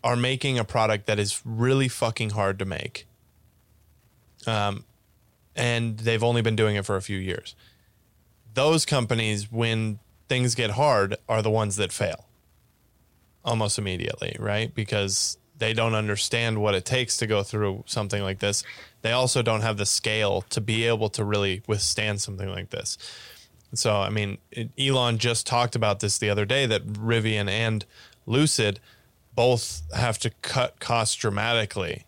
[0.05, 3.07] are making a product that is really fucking hard to make.
[4.47, 4.85] Um,
[5.57, 7.55] and they've only been doing it for a few years.
[8.55, 12.27] Those companies, when things get hard, are the ones that fail
[13.45, 14.75] almost immediately, right?
[14.75, 18.63] Because they don't understand what it takes to go through something like this.
[19.03, 22.97] They also don't have the scale to be able to really withstand something like this.
[23.75, 27.85] So, I mean, it- Elon just talked about this the other day that Rivian and
[28.27, 28.81] Lucid
[29.35, 32.05] both have to cut costs dramatically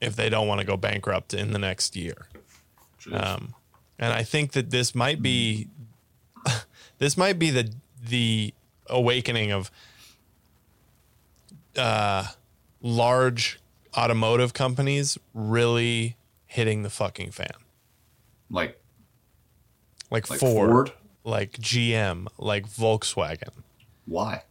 [0.00, 2.26] if they don't want to go bankrupt in the next year.
[3.12, 3.54] Um,
[3.98, 5.68] and I think that this might be
[6.98, 7.72] this might be the
[8.04, 8.52] the
[8.88, 9.70] awakening of
[11.76, 12.26] uh,
[12.82, 13.60] large
[13.96, 16.16] automotive companies really
[16.46, 17.48] hitting the fucking fan,
[18.50, 18.78] like
[20.10, 20.92] like, like Ford, Ford.
[21.24, 23.62] like GM, like Volkswagen.
[24.04, 24.42] Why?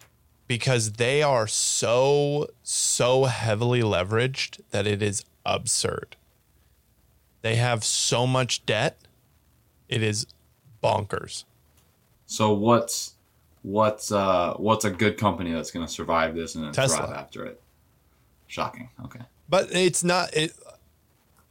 [0.51, 6.17] because they are so so heavily leveraged that it is absurd.
[7.41, 8.97] They have so much debt,
[9.87, 10.27] it is
[10.83, 11.45] bonkers.
[12.25, 13.15] So what's
[13.61, 16.97] what's uh what's a good company that's going to survive this and then Tesla.
[16.97, 17.61] thrive after it?
[18.51, 18.89] Shocking.
[19.05, 19.21] Okay.
[19.47, 20.53] But it's not it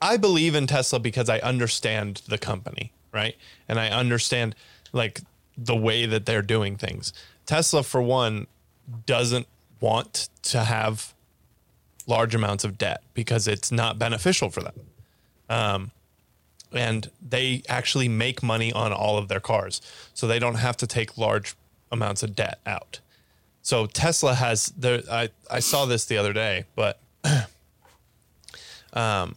[0.03, 3.37] I believe in Tesla because I understand the company, right?
[3.69, 4.55] And I understand
[4.93, 5.23] like
[5.57, 7.15] the way that they're doing things.
[7.47, 8.47] Tesla for one
[9.07, 9.47] doesn't
[9.81, 11.15] want to have
[12.07, 14.75] large amounts of debt because it's not beneficial for them.
[15.49, 15.91] Um,
[16.73, 19.81] and they actually make money on all of their cars,
[20.13, 21.55] so they don't have to take large
[21.91, 23.01] amounts of debt out.
[23.71, 25.01] So Tesla has there.
[25.09, 26.99] I I saw this the other day, but
[28.93, 29.37] um,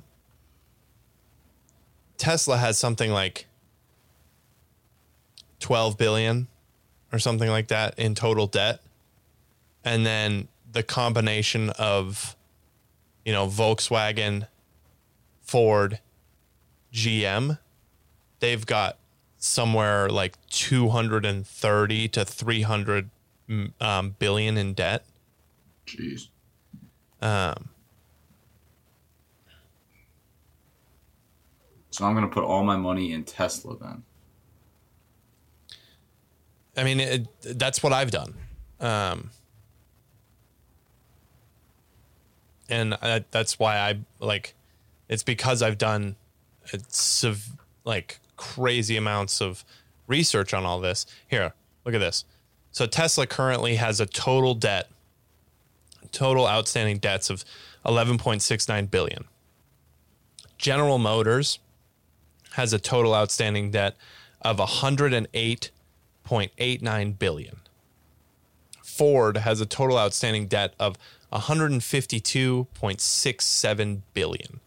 [2.17, 3.45] Tesla has something like
[5.59, 6.47] twelve billion
[7.11, 8.79] or something like that in total debt,
[9.85, 12.35] and then the combination of
[13.23, 14.47] you know Volkswagen,
[15.43, 15.99] Ford,
[16.91, 17.59] GM,
[18.39, 18.97] they've got
[19.37, 23.09] somewhere like 230 to 300 mm,
[23.79, 25.05] um, billion in debt.
[25.85, 26.29] Jeez.
[27.21, 27.69] Um,
[31.93, 34.01] So I'm going to put all my money in Tesla then.
[36.75, 38.33] I mean, it, that's what I've done.
[38.79, 39.29] Um,
[42.67, 44.55] and I, that's why I like
[45.07, 46.15] it's because I've done
[46.73, 49.63] it's sev- like crazy amounts of
[50.07, 51.05] research on all this.
[51.27, 51.53] Here,
[51.85, 52.25] look at this.
[52.73, 54.89] So Tesla currently has a total debt,
[56.11, 57.45] total outstanding debts of
[57.85, 59.25] 11.69 billion.
[60.57, 61.59] General Motors
[62.53, 63.95] has a total outstanding debt
[64.41, 67.57] of 108.89 billion.
[68.81, 70.97] Ford has a total outstanding debt of
[71.31, 74.59] 152.67 billion.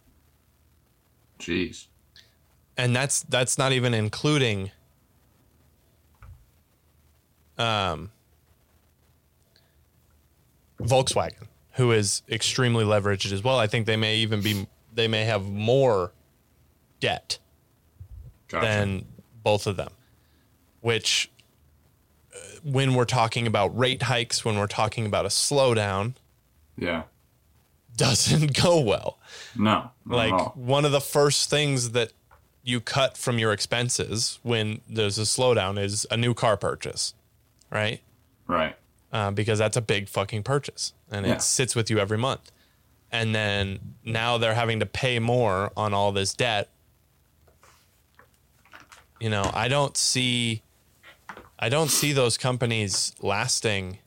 [1.41, 1.89] Jeez.
[2.77, 4.71] And that's that's not even including
[7.59, 8.11] um
[10.81, 13.59] Volkswagen, who is extremely leveraged as well.
[13.59, 16.13] I think they may even be they may have more
[17.01, 17.39] debt
[18.49, 18.67] Gotcha.
[18.67, 19.05] than
[19.43, 19.93] both of them.
[20.81, 21.31] Which,
[22.35, 26.15] uh, when we're talking about rate hikes, when we're talking about a slowdown,
[26.79, 27.05] yeah.
[27.97, 29.19] doesn't go well.
[29.57, 29.91] No.
[30.05, 32.13] Like one of the first things that
[32.63, 37.15] you cut from your expenses when there's a slowdown is a new car purchase,
[37.71, 38.01] right?
[38.47, 38.77] Right.
[39.13, 41.35] Uh, because that's a big fucking purchase and Yeah.
[41.35, 42.51] it sits with you every month.
[43.13, 46.69] And then now they're having to pay more on all this debt.
[49.21, 50.63] You know, I don't see
[51.59, 53.99] I don't see those companies lasting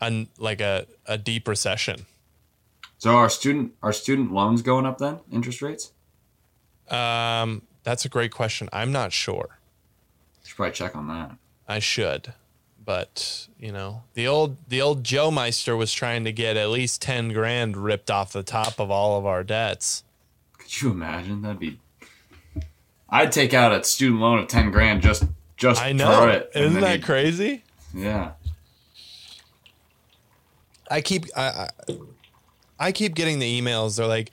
[0.00, 2.06] an like a, a deep recession.
[2.98, 5.18] So are student are student loans going up then?
[5.32, 5.92] Interest rates?
[6.88, 8.68] Um, that's a great question.
[8.72, 9.58] I'm not sure.
[10.44, 11.32] Should probably check on that.
[11.66, 12.34] I should.
[12.84, 17.00] But, you know, the old the old Joe Meister was trying to get at least
[17.02, 20.04] 10 grand ripped off the top of all of our debts.
[20.58, 21.42] Could you imagine?
[21.42, 21.78] That'd be.
[23.08, 25.24] I'd take out a student loan of ten grand just
[25.56, 26.28] just I for know.
[26.28, 26.50] it.
[26.54, 27.62] and Isn't that crazy?
[27.94, 28.32] Yeah.
[30.90, 31.98] I keep I, I
[32.78, 33.96] I keep getting the emails.
[33.96, 34.30] They're like,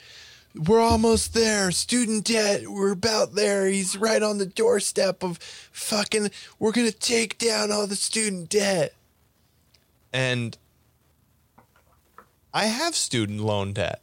[0.54, 1.70] "We're almost there.
[1.70, 2.68] Student debt.
[2.68, 3.66] We're about there.
[3.66, 5.38] He's right on the doorstep of
[5.72, 6.30] fucking.
[6.58, 8.94] We're gonna take down all the student debt."
[10.12, 10.58] And
[12.52, 14.02] I have student loan debt,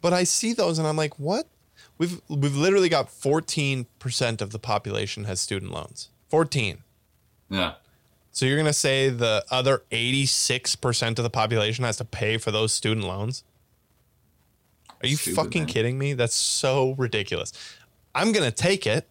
[0.00, 1.46] but I see those and I'm like, "What?"
[1.98, 6.08] We've we've literally got 14 percent of the population has student loans.
[6.28, 6.78] 14.
[7.50, 7.74] Yeah.
[8.32, 12.50] So you're gonna say the other 86 percent of the population has to pay for
[12.50, 13.42] those student loans?
[15.02, 15.68] Are you Stupid, fucking man.
[15.68, 16.12] kidding me?
[16.12, 17.52] That's so ridiculous.
[18.14, 19.08] I'm gonna take it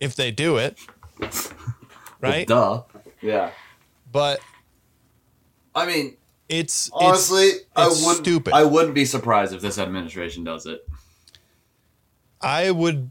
[0.00, 0.78] if they do it,
[2.20, 2.46] right?
[2.46, 2.82] Duh.
[3.20, 3.50] Yeah.
[4.10, 4.40] But
[5.74, 6.16] I mean,
[6.48, 8.24] it's honestly, it's, I wouldn't.
[8.24, 8.54] stupid.
[8.54, 10.86] I wouldn't be surprised if this administration does it.
[12.40, 13.10] I would.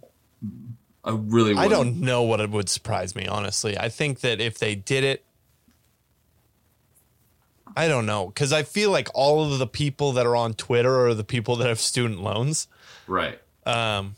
[1.03, 1.53] I really.
[1.53, 1.60] Wouldn't.
[1.60, 3.27] I don't know what it would surprise me.
[3.27, 5.23] Honestly, I think that if they did it.
[7.75, 11.06] I don't know because I feel like all of the people that are on Twitter
[11.08, 12.67] are the people that have student loans.
[13.08, 13.39] Right.
[13.65, 14.15] Um,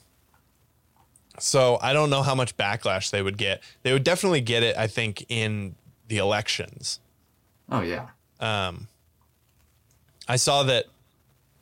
[1.39, 3.61] so I don't know how much backlash they would get.
[3.83, 5.75] They would definitely get it, I think, in
[6.07, 6.99] the elections.
[7.69, 8.07] Oh yeah.
[8.39, 8.87] Um,
[10.27, 10.85] I saw that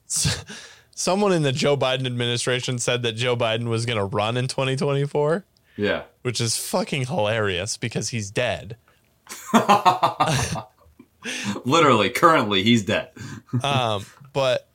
[0.95, 4.47] someone in the Joe Biden administration said that Joe Biden was going to run in
[4.47, 5.45] 2024,
[5.75, 6.03] Yeah.
[6.23, 8.77] which is fucking hilarious because he's dead.
[11.65, 13.09] Literally, currently, he's dead.
[13.63, 14.67] Um, but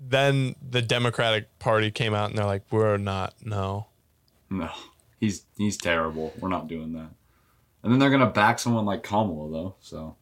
[0.00, 3.34] then the Democratic Party came out and they're like, "We're not.
[3.44, 3.86] No,
[4.50, 4.70] No,
[5.20, 6.32] he's he's terrible.
[6.40, 7.08] We're not doing that.
[7.82, 9.74] And then they're gonna back someone like Kamala though.
[9.80, 10.16] So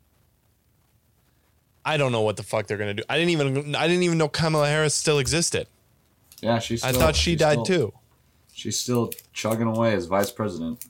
[1.84, 3.02] I don't know what the fuck they're gonna do.
[3.08, 5.66] I didn't even I didn't even know Kamala Harris still existed.
[6.40, 6.84] yeah, she's.
[6.84, 7.92] I thought she died still- too.
[8.52, 10.84] She's still chugging away as vice president.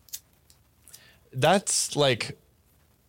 [1.33, 2.39] That's like,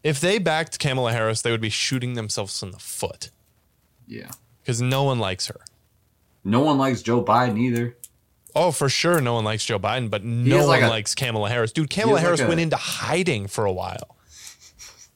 [0.06, 3.32] if they backed Kamala Harris, they would be shooting themselves in the foot
[4.08, 4.30] Yeah.
[4.62, 5.60] because no one likes her.
[6.44, 7.98] No one likes Joe Biden either.
[8.56, 11.50] Oh, for sure, no one likes Joe Biden, but no one like a- likes Kamala
[11.50, 11.72] Harris.
[11.74, 14.15] Dude, Kamala is like Harris a- went into hiding for a while.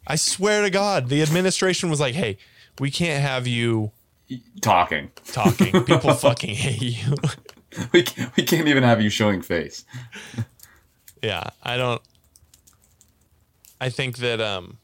[0.08, 2.38] I swear to God, the administration was like, "Hey,
[2.80, 3.91] we can't have you
[4.62, 5.12] Talking.
[5.32, 5.84] talking.
[5.86, 7.15] People fucking hate you."
[7.93, 8.04] We
[8.36, 9.86] we can't even have you showing face.
[11.21, 12.02] Yeah, I don't.
[13.79, 14.77] I think that um.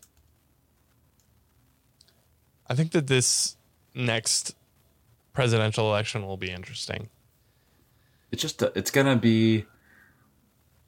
[2.68, 3.58] I think that this
[3.94, 4.56] next
[5.34, 7.10] presidential election will be interesting.
[8.32, 9.66] It's just a, it's gonna be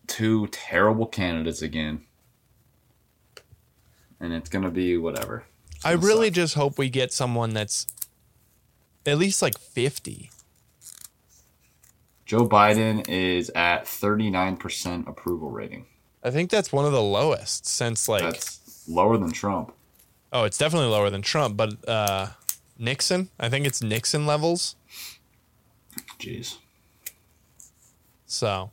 [0.07, 2.01] two terrible candidates again,
[4.19, 5.43] and it's gonna be whatever.
[5.75, 6.33] It's I really suck.
[6.33, 7.85] just hope we get someone that's
[9.05, 10.31] at least like fifty.
[12.25, 15.85] Joe Biden is at thirty nine percent approval rating.
[16.27, 19.73] I think that's one of the lowest since like That's lower than Trump.
[20.33, 22.27] oh, it's definitely lower than Trump, but uh,
[22.77, 23.29] Nixon.
[23.39, 24.75] I think it's Nixon levels.
[26.19, 26.57] Jeez.
[28.25, 28.71] So,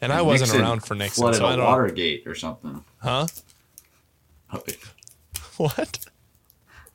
[0.00, 1.64] and I wasn't Nixon around for Nixon, Flooded so I don't.
[1.64, 2.84] Watergate or something.
[2.98, 3.26] Huh?
[4.52, 4.60] Oh.
[5.58, 5.98] What?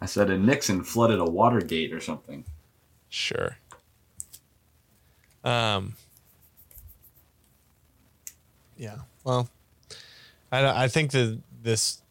[0.02, 2.44] I said a Nixon flooded a Watergate or something.
[3.08, 3.56] Sure.
[5.46, 5.96] Um.
[8.78, 8.98] Yeah.
[9.24, 9.48] Well,
[10.56, 12.02] I I think that this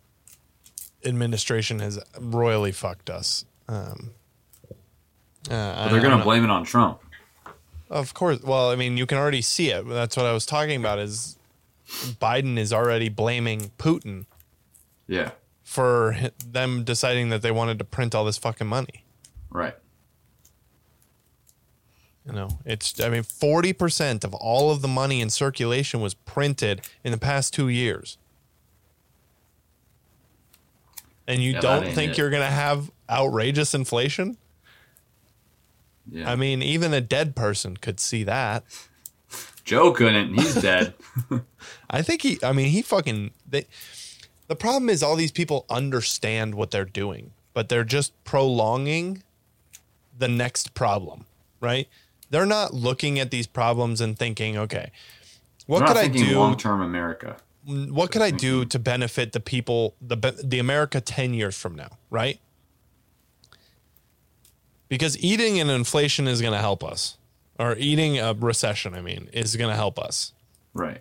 [1.05, 3.45] administration has royally fucked us.
[3.69, 4.11] Um.
[5.51, 7.01] uh, But they're gonna blame it on Trump.
[7.91, 8.43] Of course.
[8.43, 9.87] Well, I mean, you can already see it.
[9.89, 10.99] That's what I was talking about.
[10.99, 11.39] Is
[12.21, 14.25] Biden is already blaming Putin
[15.07, 15.33] Yeah.
[15.63, 19.05] for them deciding that they wanted to print all this fucking money.
[19.51, 19.77] Right.
[22.27, 26.15] You know, it's I mean, forty percent of all of the money in circulation was
[26.15, 28.17] printed in the past two years.
[31.27, 32.19] And you Yeah, don't think it.
[32.19, 34.37] you're gonna have outrageous inflation?
[36.11, 36.31] Yeah.
[36.31, 38.65] I mean, even a dead person could see that.
[39.65, 40.35] Joe couldn't.
[40.35, 40.95] He's dead.
[41.91, 42.39] I think he.
[42.43, 43.31] I mean, he fucking.
[43.49, 43.67] They,
[44.49, 49.23] the problem is all these people understand what they're doing, but they're just prolonging
[50.19, 51.25] the next problem,
[51.61, 51.89] right?
[52.29, 54.91] They're not looking at these problems and thinking, okay,
[55.67, 56.39] what could I do?
[56.39, 57.37] long term America.
[57.67, 58.69] What could I do mm-hmm.
[58.69, 62.39] to benefit the people, the the America ten years from now, right?
[64.89, 67.17] Because eating an inflation is going to help us,
[67.59, 70.33] or eating a recession, I mean, is going to help us.
[70.75, 71.01] Right.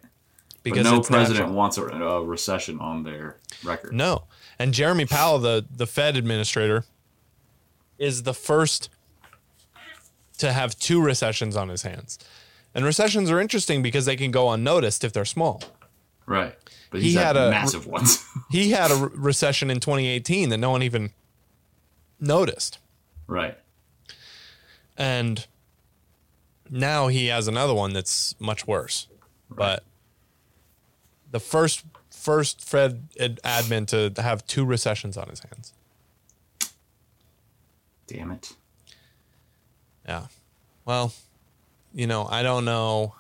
[0.64, 1.55] Because but no president natural.
[1.55, 3.93] wants a, a recession on their record.
[3.93, 4.24] No.
[4.57, 6.86] And Jeremy Powell, the, the Fed administrator,
[7.97, 8.89] is the first
[10.38, 12.18] to have two recessions on his hands.
[12.74, 15.61] And recessions are interesting because they can go unnoticed if they're small.
[16.26, 16.55] Right.
[16.89, 18.26] But He had had, a- massive ones.
[18.51, 21.11] He had a re- recession in 2018 that no one even
[22.19, 22.80] noticed.
[23.28, 23.57] right.
[24.95, 25.47] And
[26.69, 29.07] now he has another one that's much worse.
[29.49, 29.84] But
[31.32, 35.74] the first first Fed admin to have two recessions on his hands.
[38.07, 38.53] Damn it.
[40.07, 40.28] Yeah.
[40.86, 41.13] Well,
[41.93, 43.15] you know, I don't know.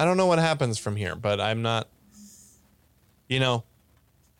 [0.00, 1.86] I don't know what happens from here, but I'm not
[3.28, 3.64] you know,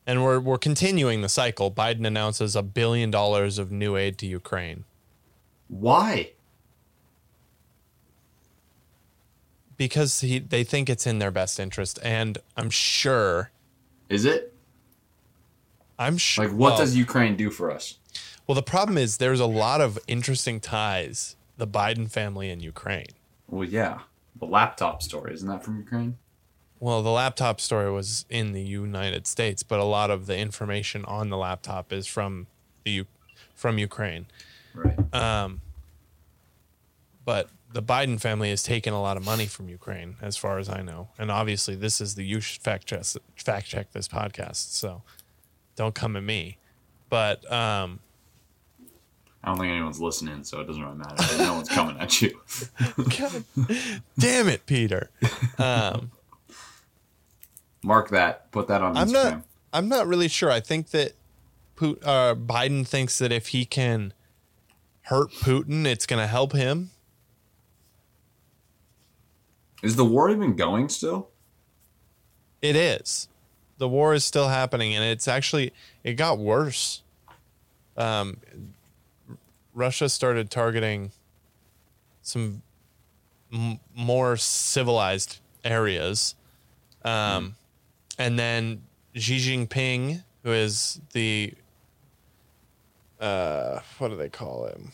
[0.07, 1.71] and we're we're continuing the cycle.
[1.71, 4.85] Biden announces a billion dollars of new aid to Ukraine
[5.69, 6.31] Why?
[9.77, 13.51] because he they think it's in their best interest and I'm sure
[14.09, 14.55] Is it?
[15.99, 17.99] I'm sure Like, what well, does Ukraine do for us?
[18.47, 23.13] Well, the problem is there's a lot of interesting ties the Biden family in Ukraine.
[23.47, 23.99] Well, yeah.
[24.39, 26.16] The laptop story, isn't that from Ukraine?
[26.78, 31.05] Well, the laptop story was in the United States, but a lot of the information
[31.05, 32.47] on the laptop is from
[32.85, 33.07] the U-
[33.55, 34.26] from Ukraine.
[34.74, 35.14] Right.
[35.14, 35.61] Um,
[37.24, 40.68] but the Biden family has taken a lot of money from Ukraine, as far as
[40.68, 41.09] I know.
[41.18, 43.05] And obviously, this is the you should fact check
[43.37, 45.03] fact check this podcast, so
[45.76, 46.57] don't come at me.
[47.11, 48.01] But um,
[49.43, 51.38] I don't think anyone's listening, so it doesn't really matter.
[51.38, 52.38] no one's coming at you.
[53.18, 53.45] God
[54.18, 55.11] damn it, Peter.
[55.59, 56.11] Um,
[57.82, 58.51] Mark that.
[58.53, 59.12] Put that on I'm Instagram.
[59.12, 59.43] not.
[59.72, 60.51] I'm not really sure.
[60.51, 61.12] I think that
[61.76, 64.12] Put, uh, Biden thinks that if he can
[65.05, 66.91] hurt Putin, it's going to help him.
[69.82, 71.30] Is the war even going still?
[72.61, 73.28] It is.
[73.78, 75.72] The war is still happening, and it's actually
[76.05, 77.03] it got worse.
[77.97, 78.36] Um,
[79.75, 81.12] Russia started targeting
[82.23, 82.62] some
[83.53, 86.35] m- more civilized areas,
[87.05, 87.57] um,
[88.18, 88.83] and then
[89.14, 91.55] Xi Jinping, who is the
[93.21, 94.93] uh, what do they call him?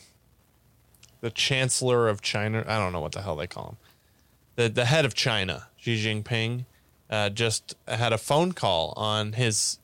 [1.21, 2.63] The Chancellor of China.
[2.67, 3.77] I don't know what the hell they call him.
[4.55, 6.65] The the head of China, Xi Jinping,
[7.09, 9.79] uh, just had a phone call on his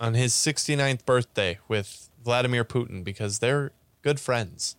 [0.00, 3.72] on his 69th birthday with Vladimir Putin because they're
[4.04, 4.76] good friends.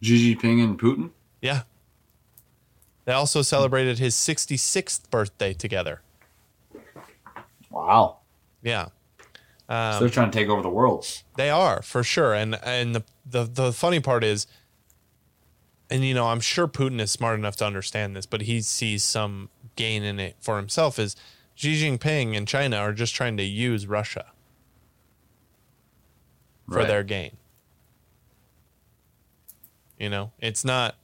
[0.00, 1.10] Xi Jinping and Putin?
[1.42, 1.62] Yeah.
[3.04, 6.02] They also celebrated his 66th birthday together.
[7.70, 8.18] Wow.
[8.62, 8.88] Yeah.
[9.68, 11.06] so they're trying to take over the world.
[11.36, 14.46] They are for sure, and and the, the the funny part is,
[15.90, 19.04] and you know, I'm sure Putin is smart enough to understand this, but he sees
[19.04, 20.98] some gain in it for himself.
[20.98, 21.14] Is
[21.58, 24.26] Xi Jinping and China are just trying to use Russia
[26.68, 26.86] for Right.
[26.86, 27.36] their gain.
[29.98, 30.94] You know, it's not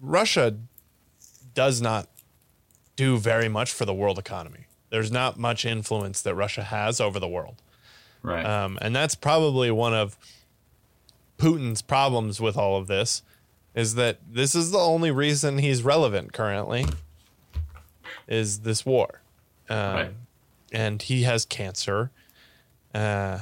[0.00, 0.56] Russia
[1.54, 2.08] does not
[2.94, 4.66] do very much for the world economy.
[4.90, 7.60] There's not much influence that Russia has over the world.
[8.22, 8.46] Right.
[8.46, 10.16] Um, and that's probably one of
[11.36, 13.22] Putin's problems with all of this
[13.74, 16.86] is that this is the only reason he's relevant currently
[18.30, 19.20] is this war.
[19.68, 20.14] Um, Right.
[20.72, 22.10] And he has cancer,
[22.94, 23.40] uh,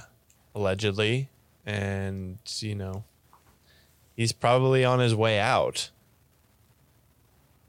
[0.55, 1.29] allegedly.
[1.67, 3.05] And, you know,
[4.17, 5.91] he's probably on his way out.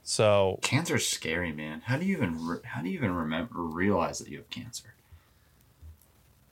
[0.02, 1.82] So Cancer's scary, man.
[1.86, 4.96] How do you even re- how do you even remember realize that you have cancer?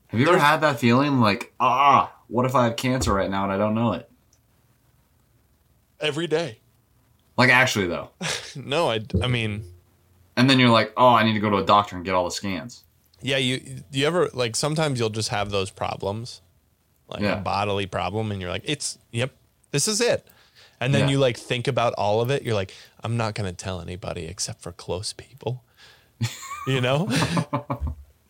[0.10, 3.44] Have you ever had that feeling like, ah, what if I have cancer right now
[3.46, 4.10] and I don't know it?
[6.00, 6.60] every day.
[7.38, 8.10] Like actually though.
[8.56, 9.64] No, I, I mean,
[10.38, 12.24] And then you're like, oh, I need to go to a doctor and get all
[12.24, 12.84] the scans.
[13.22, 16.42] Yeah, you you ever like sometimes you'll just have those problems,
[17.10, 17.40] like Yeah.
[17.40, 19.32] a bodily problem, and you're like, it's yep,
[19.72, 20.26] this is it.
[20.80, 21.14] And then Yeah.
[21.14, 22.44] you like think about all of it.
[22.44, 22.74] You're like,
[23.04, 25.64] I'm not gonna tell anybody except for close people,
[26.68, 27.10] you know.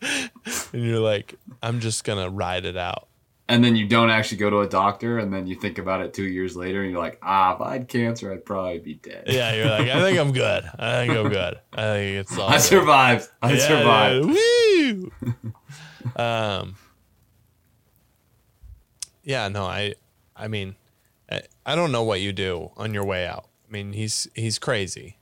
[0.00, 0.30] and
[0.72, 3.07] you're like, I'm just gonna ride it out,
[3.48, 6.12] and then you don't actually go to a doctor, and then you think about it
[6.12, 9.24] two years later, and you're like, ah, if I had cancer, I'd probably be dead.
[9.26, 10.64] Yeah, you're like, I think I'm good.
[10.78, 11.58] I think I'm good.
[11.72, 12.48] I think it's all.
[12.48, 12.60] I good.
[12.60, 13.28] survived.
[13.40, 14.28] I Yeah, survived.
[14.28, 15.12] yeah, Woo!
[16.16, 16.74] um.
[19.22, 19.94] Yeah, no, I,
[20.36, 20.76] I mean,
[21.30, 23.46] I, I don't know what you do on your way out.
[23.68, 25.18] I mean, he's he's crazy,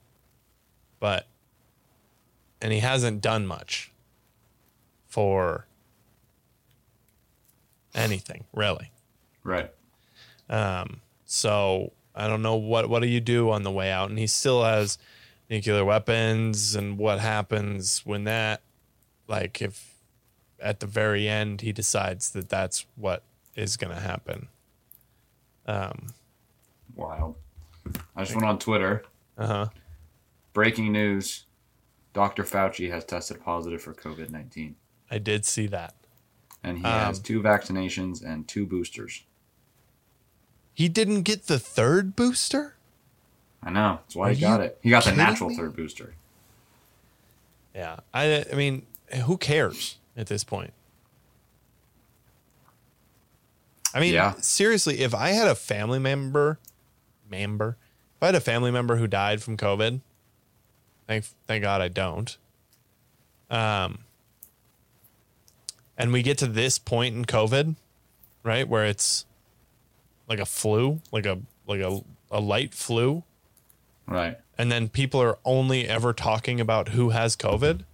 [1.01, 1.27] but,
[2.63, 3.93] and he hasn't done much.
[5.07, 5.67] For.
[7.97, 8.93] Anything really.
[9.43, 9.71] Right.
[10.49, 14.19] Um, so I don't know what what do you do on the way out, and
[14.19, 14.99] he still has
[15.51, 18.63] nuclear weapons, and what happens when that,
[19.29, 19.95] like, if
[20.61, 23.23] at the very end he decides that that's what
[23.55, 24.49] is going to happen.
[25.67, 26.15] Um.
[26.95, 27.37] Wild.
[28.17, 29.05] I just went on Twitter.
[29.37, 29.69] Uh huh.
[30.53, 31.45] Breaking news:
[32.15, 32.45] Dr.
[32.45, 34.77] Fauci has tested positive for COVID nineteen,
[35.11, 35.95] I did see that.
[36.67, 39.23] And he has Um, two vaccinations and two boosters.
[40.75, 42.75] He didn't get the third booster.
[43.63, 44.01] I know.
[44.03, 44.79] That's why Are he got it.
[44.83, 45.57] He got the natural me?
[45.57, 46.15] third booster.
[47.75, 48.01] Yeah.
[48.15, 48.87] I I mean,
[49.25, 50.73] who cares at this point?
[53.95, 54.35] I mean, Yeah.
[54.41, 56.59] seriously, if I had a family member,
[57.31, 57.77] member,
[58.17, 60.01] if I had a family member who died from COVID,
[61.07, 62.37] thank thank God I don't.
[63.51, 64.01] Um,
[65.99, 67.77] and we get to this point in COVID,
[68.43, 69.25] right, where it's
[70.29, 73.23] like a flu, like a like a a light flu,
[74.07, 74.37] Right.
[74.59, 77.85] and then people are only ever talking about who has COVID,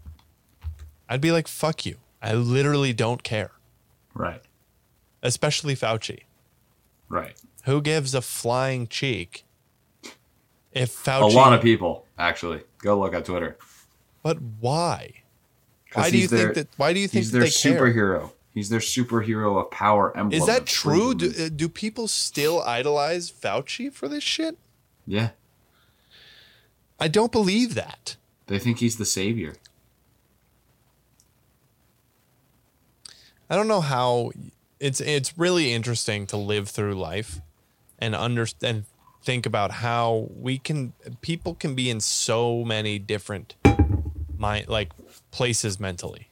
[1.09, 1.97] I'd be like, fuck you.
[2.23, 3.51] I literally don't care,
[4.15, 4.41] Right.
[5.23, 6.21] especially Fauci.
[7.09, 7.37] Right.
[7.65, 9.45] Who gives a flying cheek
[10.73, 11.33] if Fauci.
[11.33, 12.63] A lot of people, actually.
[12.79, 13.59] Go look at Twitter.
[14.23, 15.22] But why?
[15.95, 16.69] Why do you he's think that?
[16.77, 17.81] Why do you think He's their they care?
[17.81, 18.33] superhero.
[18.55, 20.39] He's their superhero of power emblem.
[20.41, 21.15] Is that true?
[21.15, 24.57] Do, uh, do people still idolize Fauci for this shit?
[25.07, 25.31] yeah.
[27.01, 28.15] I don't believe that.
[28.47, 29.55] They think he's the savior.
[33.51, 34.31] I don't know how
[34.79, 37.41] it's it's really interesting to live through life
[37.99, 38.85] and understand
[39.23, 43.55] think about how we can people can be in so many different
[44.43, 44.91] mind like
[45.31, 46.29] places mentally.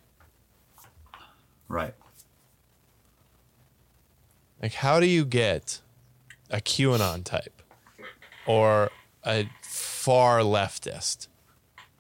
[1.69, 1.95] Right.
[4.61, 5.81] Like how do you get
[6.51, 7.63] a QAnon type
[8.47, 8.91] or
[9.25, 11.29] a far leftist,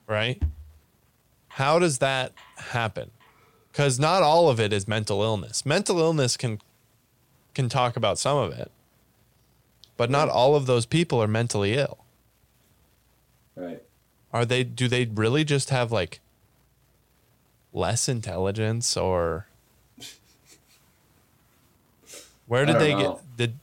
[0.06, 0.42] right?
[1.48, 3.12] How does that happen?
[3.72, 5.64] Cuz not all of it is mental illness.
[5.64, 6.60] Mental illness can
[7.54, 8.70] can talk about some of it.
[9.96, 11.98] But not all of those people are mentally ill.
[13.54, 13.82] Right.
[14.32, 16.20] Are they do they really just have like
[17.72, 19.46] less intelligence or
[22.46, 23.20] where did they know.
[23.36, 23.54] get did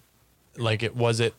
[0.62, 1.34] like it was it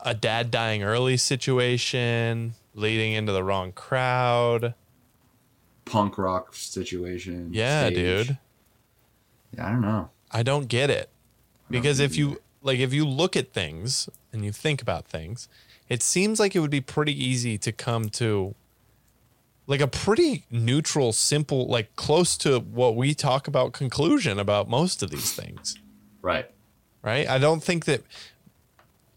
[0.00, 4.74] a dad dying early situation leading into the wrong crowd?
[5.84, 7.50] Punk rock situation.
[7.52, 7.96] Yeah, stage.
[7.96, 8.38] dude.
[9.56, 10.10] Yeah, I don't know.
[10.30, 11.08] I don't get it.
[11.70, 15.48] Because if you like if you look at things and you think about things,
[15.88, 18.54] it seems like it would be pretty easy to come to
[19.66, 25.02] like a pretty neutral, simple, like close to what we talk about conclusion about most
[25.02, 25.78] of these things.
[26.22, 26.50] Right.
[27.02, 27.28] Right?
[27.28, 28.02] I don't think that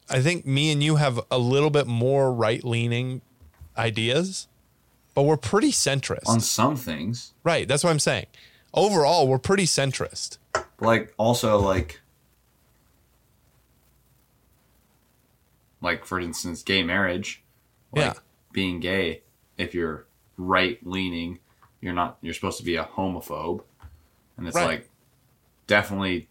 [0.09, 3.21] I think me and you have a little bit more right leaning
[3.77, 4.47] ideas,
[5.15, 6.27] but we're pretty centrist.
[6.27, 7.33] On some things.
[7.43, 7.65] right.
[7.67, 8.25] That's what I'm saying.
[8.73, 10.37] Overall, we're pretty centrist.
[10.81, 12.00] Like also like
[15.81, 17.41] like for instance, gay marriage.
[17.91, 18.13] Like Yeah.
[18.53, 19.21] being gay,
[19.57, 20.05] if you're
[20.37, 21.39] right leaning,
[21.81, 23.61] you're not you're supposed to be a homophobe.
[24.37, 24.65] And it's Right.
[24.65, 24.89] like
[25.67, 26.27] definitely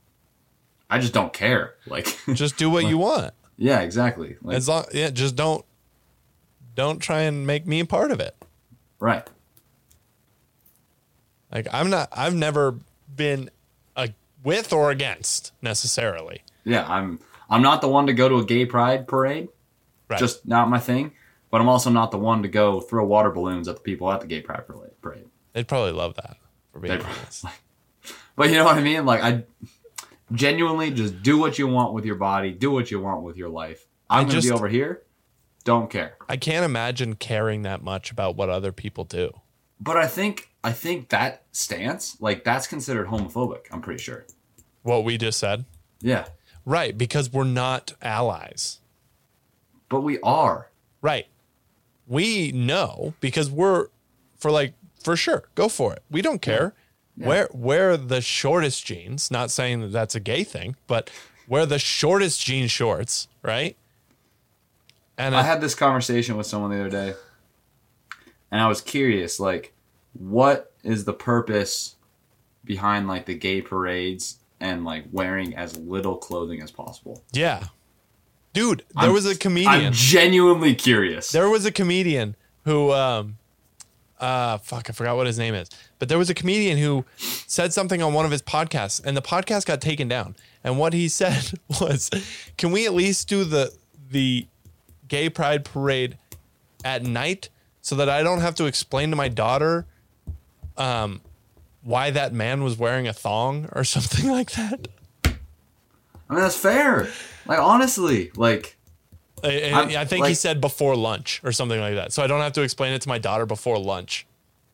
[0.89, 1.75] I just don't care.
[1.87, 3.33] Like Just do what you want.
[3.57, 4.37] Yeah, exactly.
[4.43, 5.65] Like, As long, yeah, just don't,
[6.75, 8.35] don't try and make me a part of it.
[8.99, 9.27] right.
[11.53, 12.77] Like I'm not, I've never
[13.15, 13.51] been
[13.97, 14.11] a
[14.45, 16.43] with or against necessarily.
[16.65, 17.19] Yeah, I'm
[17.51, 19.49] I'm not the one to go to a gay pride parade.
[20.09, 20.19] Right.
[20.19, 21.13] Just not my thing.
[21.51, 24.21] But I'm also not the one to go throw water balloons at the people at
[24.21, 24.63] the gay pride
[25.03, 25.25] parade.
[25.53, 26.37] They'd probably love that.
[26.73, 27.05] For being They'd-
[28.37, 29.05] But you know what I mean?
[29.05, 29.43] Like I
[30.33, 33.49] genuinely just do what you want with your body, do what you want with your
[33.49, 33.87] life.
[34.09, 35.03] I'm I gonna just- be over here.
[35.65, 36.17] Don't care.
[36.29, 39.31] I can't imagine caring that much about what other people do.
[39.79, 44.25] But I think I think that stance, like that's considered homophobic, I'm pretty sure.
[44.83, 45.65] What we just said,
[46.01, 46.27] Yeah.
[46.65, 46.97] Right?
[46.97, 48.81] Because we're not allies,
[49.89, 50.69] But we are.
[51.03, 51.27] right?
[52.07, 53.89] We know because we're
[54.37, 55.45] for like for sure.
[55.55, 56.03] Go for it.
[56.11, 56.75] We don't care.
[57.17, 59.31] wear wear the shortest jeans.
[59.31, 61.09] Not saying that that's a gay thing, but
[61.47, 63.77] wear the shortest jean shorts, right?
[65.17, 67.15] And I I, had this conversation with someone the other day,
[68.51, 69.73] and I was curious, like,
[70.15, 71.95] what is the purpose
[72.65, 77.23] behind like the gay parades and like wearing as little clothing as possible?
[77.33, 77.67] yeah,
[78.53, 79.87] dude, there I'm- was a comedian.
[79.87, 81.31] I'm genuinely curious.
[81.33, 83.37] there was a comedian who um
[84.19, 87.73] uh fuck i forgot what his name is but there was a comedian who said
[87.73, 91.09] something on one of his podcasts and the podcast got taken down and what he
[91.21, 92.11] said was
[92.59, 93.73] can we at least do the
[94.11, 94.47] the
[95.09, 96.19] gay pride parade
[96.85, 97.49] at night
[97.81, 99.87] so that i don't have to explain to my daughter
[100.77, 101.23] um
[101.83, 104.89] why that man was wearing a thong or something like that
[105.25, 107.09] I mean, that's fair.
[107.45, 108.77] Like, honestly, like,
[109.43, 112.53] I, I think he said before lunch or something like that so i don't have
[112.53, 114.27] to explain it to my daughter before lunch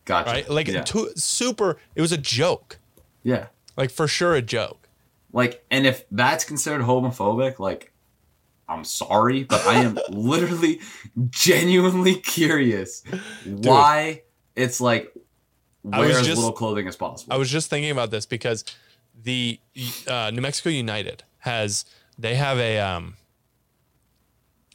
[0.06, 0.30] gotcha.
[0.30, 0.48] right?
[0.48, 0.80] Like yeah.
[0.82, 1.76] too, super.
[1.94, 2.78] It was a joke,
[3.22, 3.48] yeah.
[3.76, 4.88] like for sure a joke.
[5.32, 7.92] Like, and if that's considered homophobic, like,
[8.68, 10.80] I'm sorry, but I am literally
[11.28, 13.02] genuinely curious
[13.44, 14.22] why
[14.54, 15.12] it's like
[15.90, 17.32] wear was as just- little clothing as possible.
[17.32, 18.64] I was just thinking about this because
[19.22, 19.58] the
[20.08, 21.84] uh, New Mexico United has
[22.18, 23.16] they have a um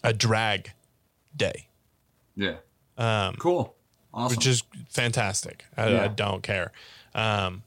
[0.03, 0.72] a drag
[1.36, 1.68] day,
[2.36, 2.55] yeah.
[2.97, 3.76] um, Cool.
[4.14, 4.36] Awesome.
[4.36, 5.64] which is fantastic.
[5.78, 6.72] I, I don't care.
[7.16, 7.64] Um,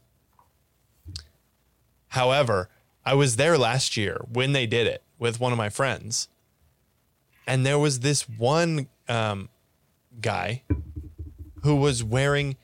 [2.08, 2.68] however,
[3.04, 6.28] I was there last year when they did it with one of my friends,
[7.46, 9.48] and there was this one um,
[10.20, 10.62] guy
[11.62, 12.56] who was wearing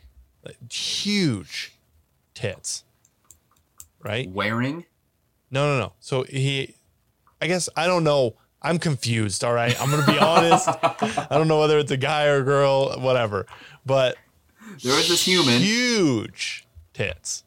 [0.45, 1.73] like, huge
[2.35, 2.85] tits.
[4.03, 4.31] Right?
[4.31, 4.87] Wearing?
[5.51, 5.93] No, no, no.
[6.01, 6.75] So he,
[7.43, 8.37] I guess I don't know.
[8.63, 9.43] I'm confused.
[9.45, 10.69] All right, I'm gonna be honest.
[10.83, 13.47] I don't know whether it's a guy or a girl, whatever.
[13.87, 14.17] But
[14.83, 15.61] There was this human.
[15.61, 17.45] huge tits,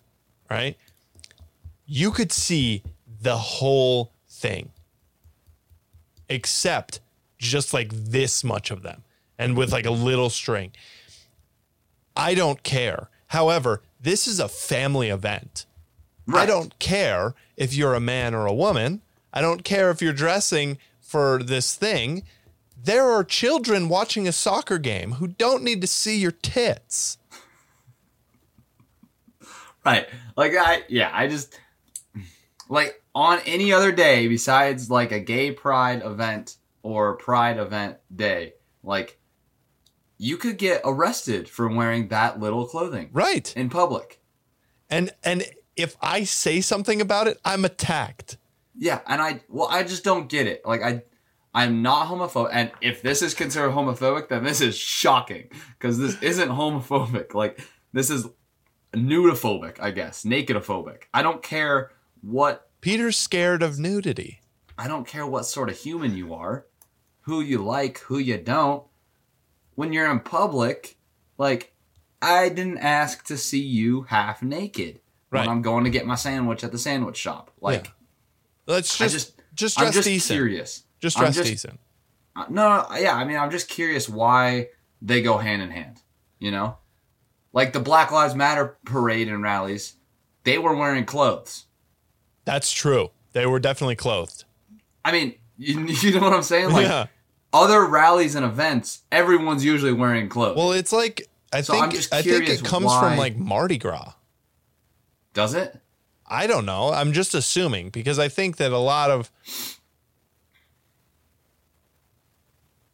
[0.50, 0.76] right?
[1.86, 2.84] You could see
[3.22, 4.72] the whole thing,
[6.30, 7.00] except
[7.38, 9.04] just like this much of them,
[9.38, 10.72] and with like a little string.
[12.16, 13.10] I don't care.
[13.28, 15.66] However, this is a family event.
[16.34, 19.02] I don't care if you're a man or a woman.
[19.34, 22.24] I don't care if you're dressing for this thing.
[22.82, 27.18] There are children watching a soccer game who don't need to see your tits.
[29.86, 30.08] Right.
[30.38, 31.60] Like I yeah, I just
[32.70, 38.54] like on any other day besides like a gay pride event or pride event day,
[38.84, 39.20] like
[40.24, 43.54] you could get arrested for wearing that little clothing Right.
[43.58, 44.22] in public.
[44.90, 45.44] And and
[45.76, 48.38] if I say something about it, I'm attacked.
[48.76, 50.62] Yeah, and I well I just don't get it.
[50.66, 51.02] Like I
[51.54, 56.16] I'm not homophobic and if this is considered homophobic, then this is shocking because this
[56.22, 57.34] isn't homophobic.
[57.34, 57.60] Like
[57.92, 58.26] this is
[58.94, 61.04] nudophobic, I guess, nakedophobic.
[61.14, 64.42] I don't care what Peter's scared of nudity.
[64.78, 66.66] I don't care what sort of human you are,
[67.22, 68.84] who you like, who you don't.
[69.76, 70.98] When you're in public,
[71.38, 71.74] like,
[72.22, 75.00] I didn't ask to see you half naked
[75.32, 75.42] Right.
[75.42, 77.50] when I'm going to get my sandwich at the sandwich shop.
[77.60, 77.92] Like,
[78.68, 80.38] Let's I just just, just, I'm just decent.
[80.38, 80.84] curious.
[81.00, 81.80] Just dress just- decent.
[82.36, 84.70] Uh, No, no, yeah, I mean, I'm just curious why
[85.02, 86.02] they go hand in hand.
[86.40, 86.78] You know,
[87.52, 89.96] like the Black Lives Matter parade and rallies,
[90.44, 91.66] they were wearing clothes.
[92.46, 93.10] That's true.
[93.34, 94.44] They were definitely clothed.
[95.06, 96.72] I mean, you, you know what I'm saying?
[96.72, 97.06] Like yeah.
[97.54, 100.58] Other rallies and events, everyone's usually wearing clothes.
[100.58, 104.14] Well, it's like I So think I think it comes from like Mardi Gras.
[105.34, 105.80] Does it?
[106.26, 106.92] I don't know.
[106.92, 109.32] I'm just assuming because I think that a lot of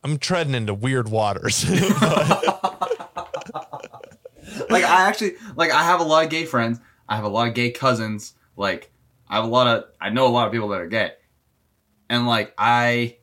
[0.03, 1.69] I'm treading into weird waters.
[4.69, 6.79] like I actually like I have a lot of gay friends.
[7.07, 8.33] I have a lot of gay cousins.
[8.55, 8.91] Like
[9.29, 11.13] I have a lot of I know a lot of people that are gay.
[12.09, 13.17] And like I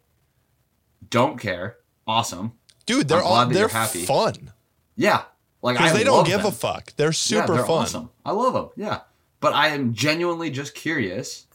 [1.16, 1.76] don't care.
[2.06, 2.52] Awesome.
[2.84, 4.04] Dude, they're all they're happy.
[4.04, 4.52] fun
[4.96, 5.22] Yeah.
[5.62, 6.48] Like I because they don't give them.
[6.48, 6.94] a fuck.
[6.96, 7.82] They're super yeah, they're fun.
[7.82, 8.10] Awesome.
[8.24, 8.68] I love them.
[8.76, 9.00] Yeah.
[9.40, 11.46] But I am genuinely just curious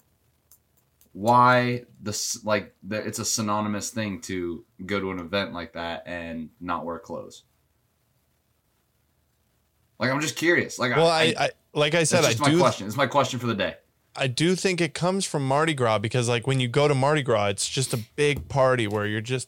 [1.13, 6.03] why this like the, it's a synonymous thing to go to an event like that
[6.05, 7.43] and not wear clothes.
[9.99, 10.79] Like I'm just curious.
[10.79, 12.87] Like Well, I, I, I like I said, I my do question.
[12.87, 13.75] It's my question for the day.
[14.15, 17.21] I do think it comes from Mardi Gras because like when you go to Mardi
[17.23, 19.47] Gras, it's just a big party where you're just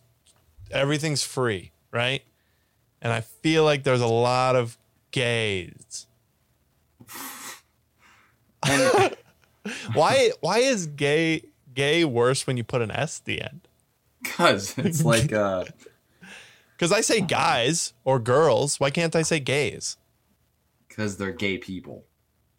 [0.72, 2.24] everything's free, right?
[3.02, 4.78] And I feel like there's a lot of
[5.12, 6.08] gays.
[9.94, 11.44] Why why is gay
[11.74, 13.68] gay worse when you put an S at the end?
[14.22, 15.66] because it's like uh
[16.72, 18.80] Because I say guys or girls.
[18.80, 19.98] Why can't I say gays?
[20.88, 22.06] because they're gay people.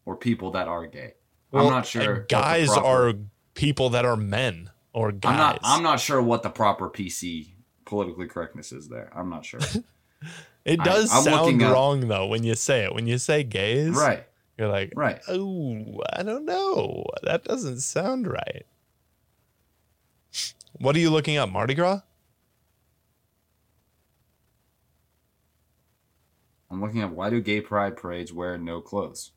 [0.05, 1.15] or people that are gay.
[1.55, 2.21] Well, I'm not sure.
[2.29, 3.15] Guys proper- are
[3.55, 5.33] people that are men or guys.
[5.33, 5.61] I'm not.
[5.63, 7.49] I'm not sure what the proper PC
[7.85, 9.11] politically correctness is there.
[9.15, 9.61] I'm not sure.
[10.65, 12.95] it does I'm sound looking up- wrong though when you say it.
[12.95, 14.25] When you say gays, right.
[14.57, 15.21] You're like, Right.
[15.29, 17.05] oh, I don't know.
[17.25, 18.65] That doesn't sound right.
[20.79, 21.51] What are you looking up?
[21.51, 22.01] Mardi Gras?
[26.71, 29.33] I'm looking at why do gay pride parades wear no clothes?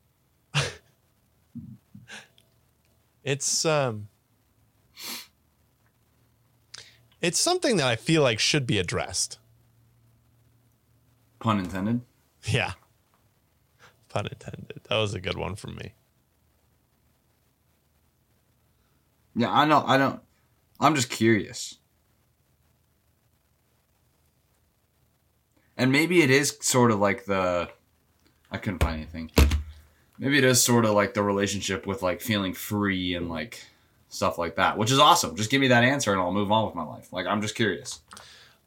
[3.27, 4.07] It's um
[7.21, 9.37] It's something that I feel like should be addressed.
[11.39, 12.01] Pun intended.
[12.45, 12.73] Yeah.
[14.07, 14.79] Pun intended.
[14.87, 15.91] That was a good one from me.
[19.35, 19.83] Yeah, I know.
[19.85, 20.21] I don't.
[20.79, 21.79] I'm just curious.
[25.75, 27.69] And maybe it is sort of like the.
[28.51, 29.31] I couldn't find anything.
[30.19, 33.63] Maybe it is sort of like the relationship with like feeling free and like
[34.09, 35.35] stuff like that, which is awesome.
[35.35, 37.11] Just give me that answer and I'll move on with my life.
[37.13, 38.01] Like I'm just curious.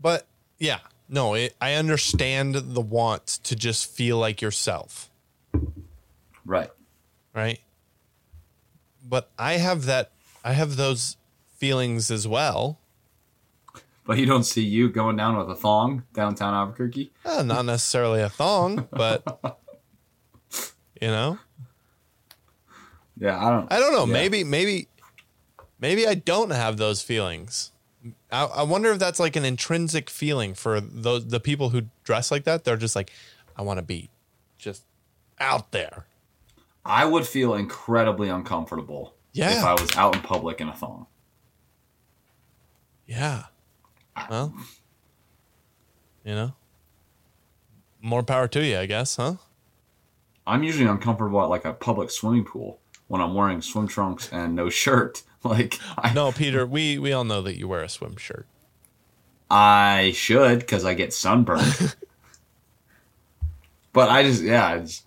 [0.01, 0.26] But
[0.59, 0.78] yeah,
[1.09, 5.11] no, it, I understand the want to just feel like yourself.
[6.44, 6.70] Right.
[7.34, 7.61] right?
[9.07, 10.12] But I have that
[10.44, 11.16] I have those
[11.57, 12.78] feelings as well.
[14.07, 17.12] But you don't see you going down with a thong downtown Albuquerque.
[17.24, 19.59] Uh, not necessarily a thong, but
[21.01, 21.38] you know,
[23.18, 23.72] Yeah, I don't.
[23.72, 24.07] I don't know.
[24.07, 24.12] Yeah.
[24.12, 24.88] Maybe, maybe,
[25.80, 27.72] maybe I don't have those feelings.
[28.32, 32.30] I, I wonder if that's like an intrinsic feeling for those the people who dress
[32.30, 32.64] like that.
[32.64, 33.11] They're just like,
[33.57, 34.09] I want to be
[34.59, 34.84] just
[35.38, 36.07] out there.
[36.84, 39.59] I would feel incredibly uncomfortable Yeah.
[39.59, 41.07] if I was out in public in a thong.
[43.07, 43.44] Yeah.
[44.30, 44.55] Well,
[46.24, 46.53] you know,
[48.01, 49.34] more power to you, I guess, huh?
[50.51, 54.55] I'm usually uncomfortable at like a public swimming pool when I'm wearing swim trunks and
[54.55, 55.22] no shirt.
[55.42, 58.46] Like I, No, Peter, we we all know that you wear a swim shirt.
[59.51, 61.96] I should because I get sunburned.
[63.94, 65.03] but I just yeah, it's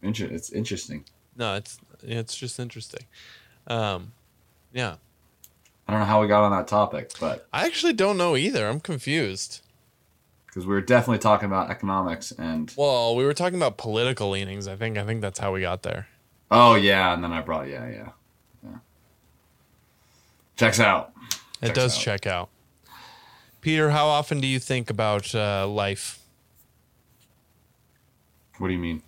[0.00, 1.04] inter- it's interesting.
[1.36, 3.02] No, it's it's just interesting.
[3.66, 4.12] Um,
[4.72, 4.94] yeah,
[5.88, 8.68] I don't know how we got on that topic, but I actually don't know either.
[8.68, 9.60] I'm confused.
[10.54, 14.68] Because we were definitely talking about economics and Well, we were talking about political leanings.
[14.68, 16.06] I think I think that's how we got there.
[16.50, 18.08] oh yeah, and then I brought yeah yeah
[18.62, 18.76] yeah.
[20.56, 21.12] Checks out.
[21.60, 22.00] It does out.
[22.00, 22.50] check out.
[23.62, 26.20] Peter, how often do you think about uh, life?
[28.58, 29.02] What do you mean?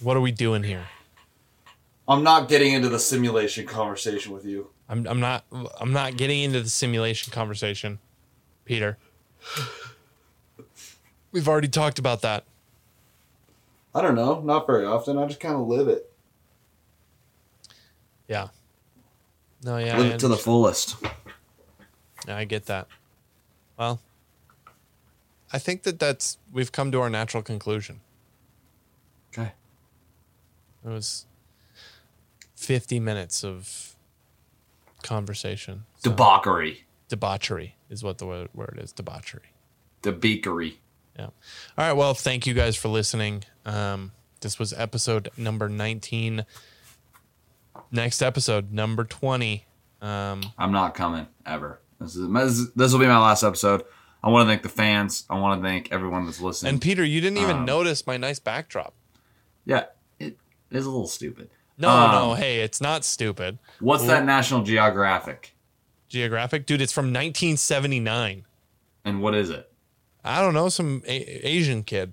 [0.00, 0.84] What are we doing here?
[2.06, 4.68] I'm not getting into the simulation conversation with you.
[4.88, 5.44] I'm I'm not
[5.80, 7.98] I'm not getting into the simulation conversation,
[8.64, 8.98] Peter.
[11.32, 12.44] We've already talked about that.
[13.94, 15.18] I don't know, not very often.
[15.18, 16.12] I just kind of live it.
[18.28, 18.48] Yeah.
[19.64, 19.98] No, yeah.
[19.98, 20.96] live it to the fullest.
[22.26, 22.86] Yeah, I get that.
[23.78, 24.00] Well,
[25.52, 28.00] I think that that's we've come to our natural conclusion.
[29.32, 29.52] Okay.
[30.84, 31.26] It was
[32.56, 33.96] 50 minutes of
[35.02, 35.84] conversation.
[35.98, 36.84] So, Debauchery.
[37.08, 38.92] debauchery is what the word, word is.
[38.92, 39.52] Debauchery.
[40.02, 40.74] Debeakery.
[41.18, 41.24] Yeah.
[41.26, 41.32] All
[41.78, 41.92] right.
[41.92, 43.44] Well, thank you guys for listening.
[43.66, 46.44] Um, this was episode number 19.
[47.92, 49.64] Next episode, number 20.
[50.00, 51.80] Um, I'm not coming ever.
[52.00, 53.82] This is this will be my last episode.
[54.22, 55.24] I want to thank the fans.
[55.28, 56.74] I want to thank everyone that's listening.
[56.74, 58.94] and Peter, you didn't even Um, notice my nice backdrop.
[59.64, 59.84] yeah,
[60.18, 60.36] it
[60.70, 61.50] is a little stupid.
[61.78, 62.34] No, Um, no.
[62.34, 63.58] Hey, it's not stupid.
[63.80, 65.54] What's that National Geographic?
[66.08, 66.80] Geographic, dude.
[66.82, 68.44] It's from 1979.
[69.04, 69.69] And what is it?
[70.24, 72.12] I don't know, some a- Asian kid.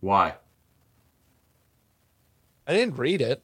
[0.00, 0.34] Why?
[2.66, 3.42] I didn't read it.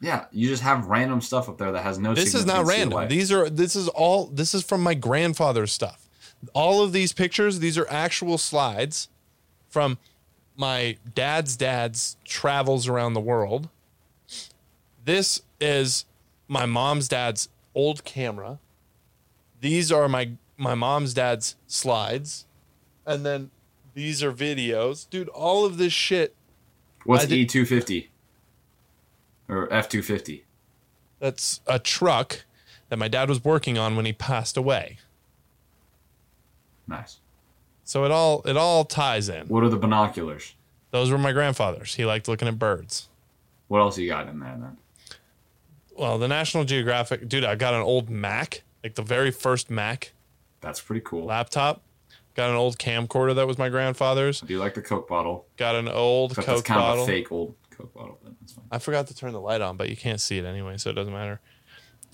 [0.00, 2.14] Yeah, you just have random stuff up there that has no.
[2.14, 2.96] This is not significance to your random.
[2.96, 3.08] life.
[3.10, 6.08] These are this is all this is from my grandfather's stuff.
[6.54, 9.08] All of these pictures, these are actual slides
[9.68, 9.98] from
[10.56, 13.68] my dad's dad's travels around the world.
[15.04, 16.06] This is
[16.48, 18.58] my mom's dad's old camera.
[19.60, 22.46] These are my my mom's dad's slides.
[23.06, 23.50] And then
[23.94, 25.08] these are videos.
[25.08, 26.34] Dude, all of this shit
[27.04, 28.10] What's E two fifty
[29.48, 30.44] or F two fifty?
[31.18, 32.44] that's a truck
[32.88, 34.98] that my dad was working on when he passed away.
[36.86, 37.18] Nice.
[37.84, 39.46] So it all it all ties in.
[39.48, 40.54] What are the binoculars?
[40.90, 41.94] Those were my grandfather's.
[41.94, 43.08] He liked looking at birds.
[43.68, 44.76] What else you got in there then?
[45.96, 50.12] Well, the National Geographic, dude, I got an old Mac, like the very first Mac
[50.60, 51.24] That's pretty cool.
[51.24, 51.82] laptop.
[52.34, 54.42] Got an old camcorder that was my grandfather's.
[54.42, 57.02] I do like the Coke bottle, Got an old Coke that's kind bottle.
[57.02, 58.64] of a fake old Coke bottle, but that's fine.
[58.70, 60.94] I forgot to turn the light on, but you can't see it anyway, so it
[60.94, 61.40] doesn't matter.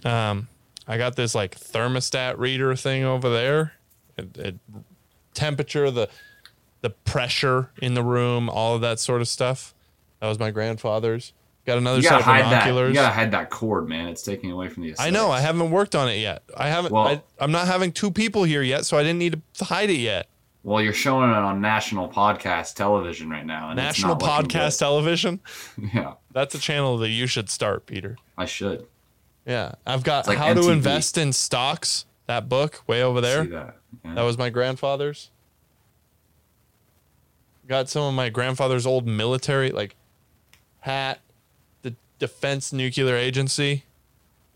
[0.05, 0.49] Um,
[0.89, 3.73] I got this like thermostat reader thing over there.
[4.17, 4.55] It, it,
[5.35, 6.09] temperature, the
[6.81, 9.75] the pressure in the room, all of that sort of stuff.
[10.21, 11.33] That was my grandfather's.
[11.67, 12.51] Got another You set of hide that.
[12.51, 12.89] binoculars.
[12.91, 14.07] You gotta hide that cord, man.
[14.09, 14.95] It's taking away from the.
[14.99, 15.31] I know.
[15.33, 16.43] I haven't worked on it yet.
[16.57, 16.93] I haven't.
[16.93, 19.91] Well- I, I'm not having two people here yet, so I didn't need to hide
[19.91, 20.29] it yet.
[20.63, 23.71] Well, you're showing it on national podcast television right now.
[23.71, 25.41] And it's National podcast television.
[25.95, 28.17] Yeah, That's a channel that you should start, Peter.
[28.37, 28.87] I should
[29.47, 32.05] Yeah, I've got like How to Invest in Stocks.
[32.27, 33.45] That book way over there.
[33.45, 33.77] see that.
[34.05, 34.15] Yeah.
[34.15, 35.31] That was my grandfather's.
[37.69, 39.95] Got some of my grandfather's old military, like
[40.81, 41.21] hat,
[42.19, 43.85] Defense Nuclear Agency.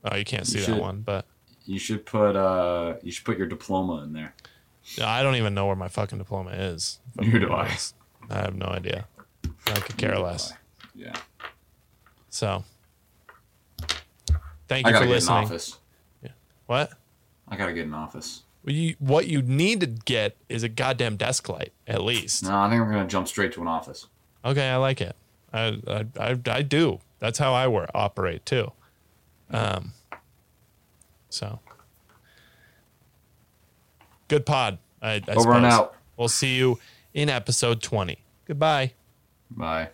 [0.04, 1.26] Oh, you can't see You that one, but
[1.66, 4.34] you should put uh, you should put your diploma in there.
[5.02, 6.98] I don't even know where my fucking diploma is.
[7.18, 7.76] I'm Neither do I.
[8.30, 9.06] I have no idea.
[9.66, 10.52] I could care less.
[10.94, 11.14] Yeah,
[12.28, 12.64] So,
[14.68, 15.36] thank I you gotta for get an listening.
[15.44, 15.76] office.
[16.66, 16.92] What?
[17.48, 18.42] I gotta get an office.
[18.64, 22.44] Well, you, what you need to get is a goddamn desk light, at least.
[22.44, 24.06] No, I think we're gonna jump straight to an office.
[24.44, 25.16] Okay, I like it.
[25.52, 27.00] I I I, I do.
[27.20, 28.72] That's how I work operate too.
[29.50, 29.92] Um.
[31.28, 31.60] So.
[34.28, 34.78] Good pod.
[35.02, 35.94] I, I Over and out.
[36.16, 36.78] We'll see you
[37.14, 38.18] in episode twenty.
[38.46, 38.92] Goodbye.
[39.50, 39.90] Bye.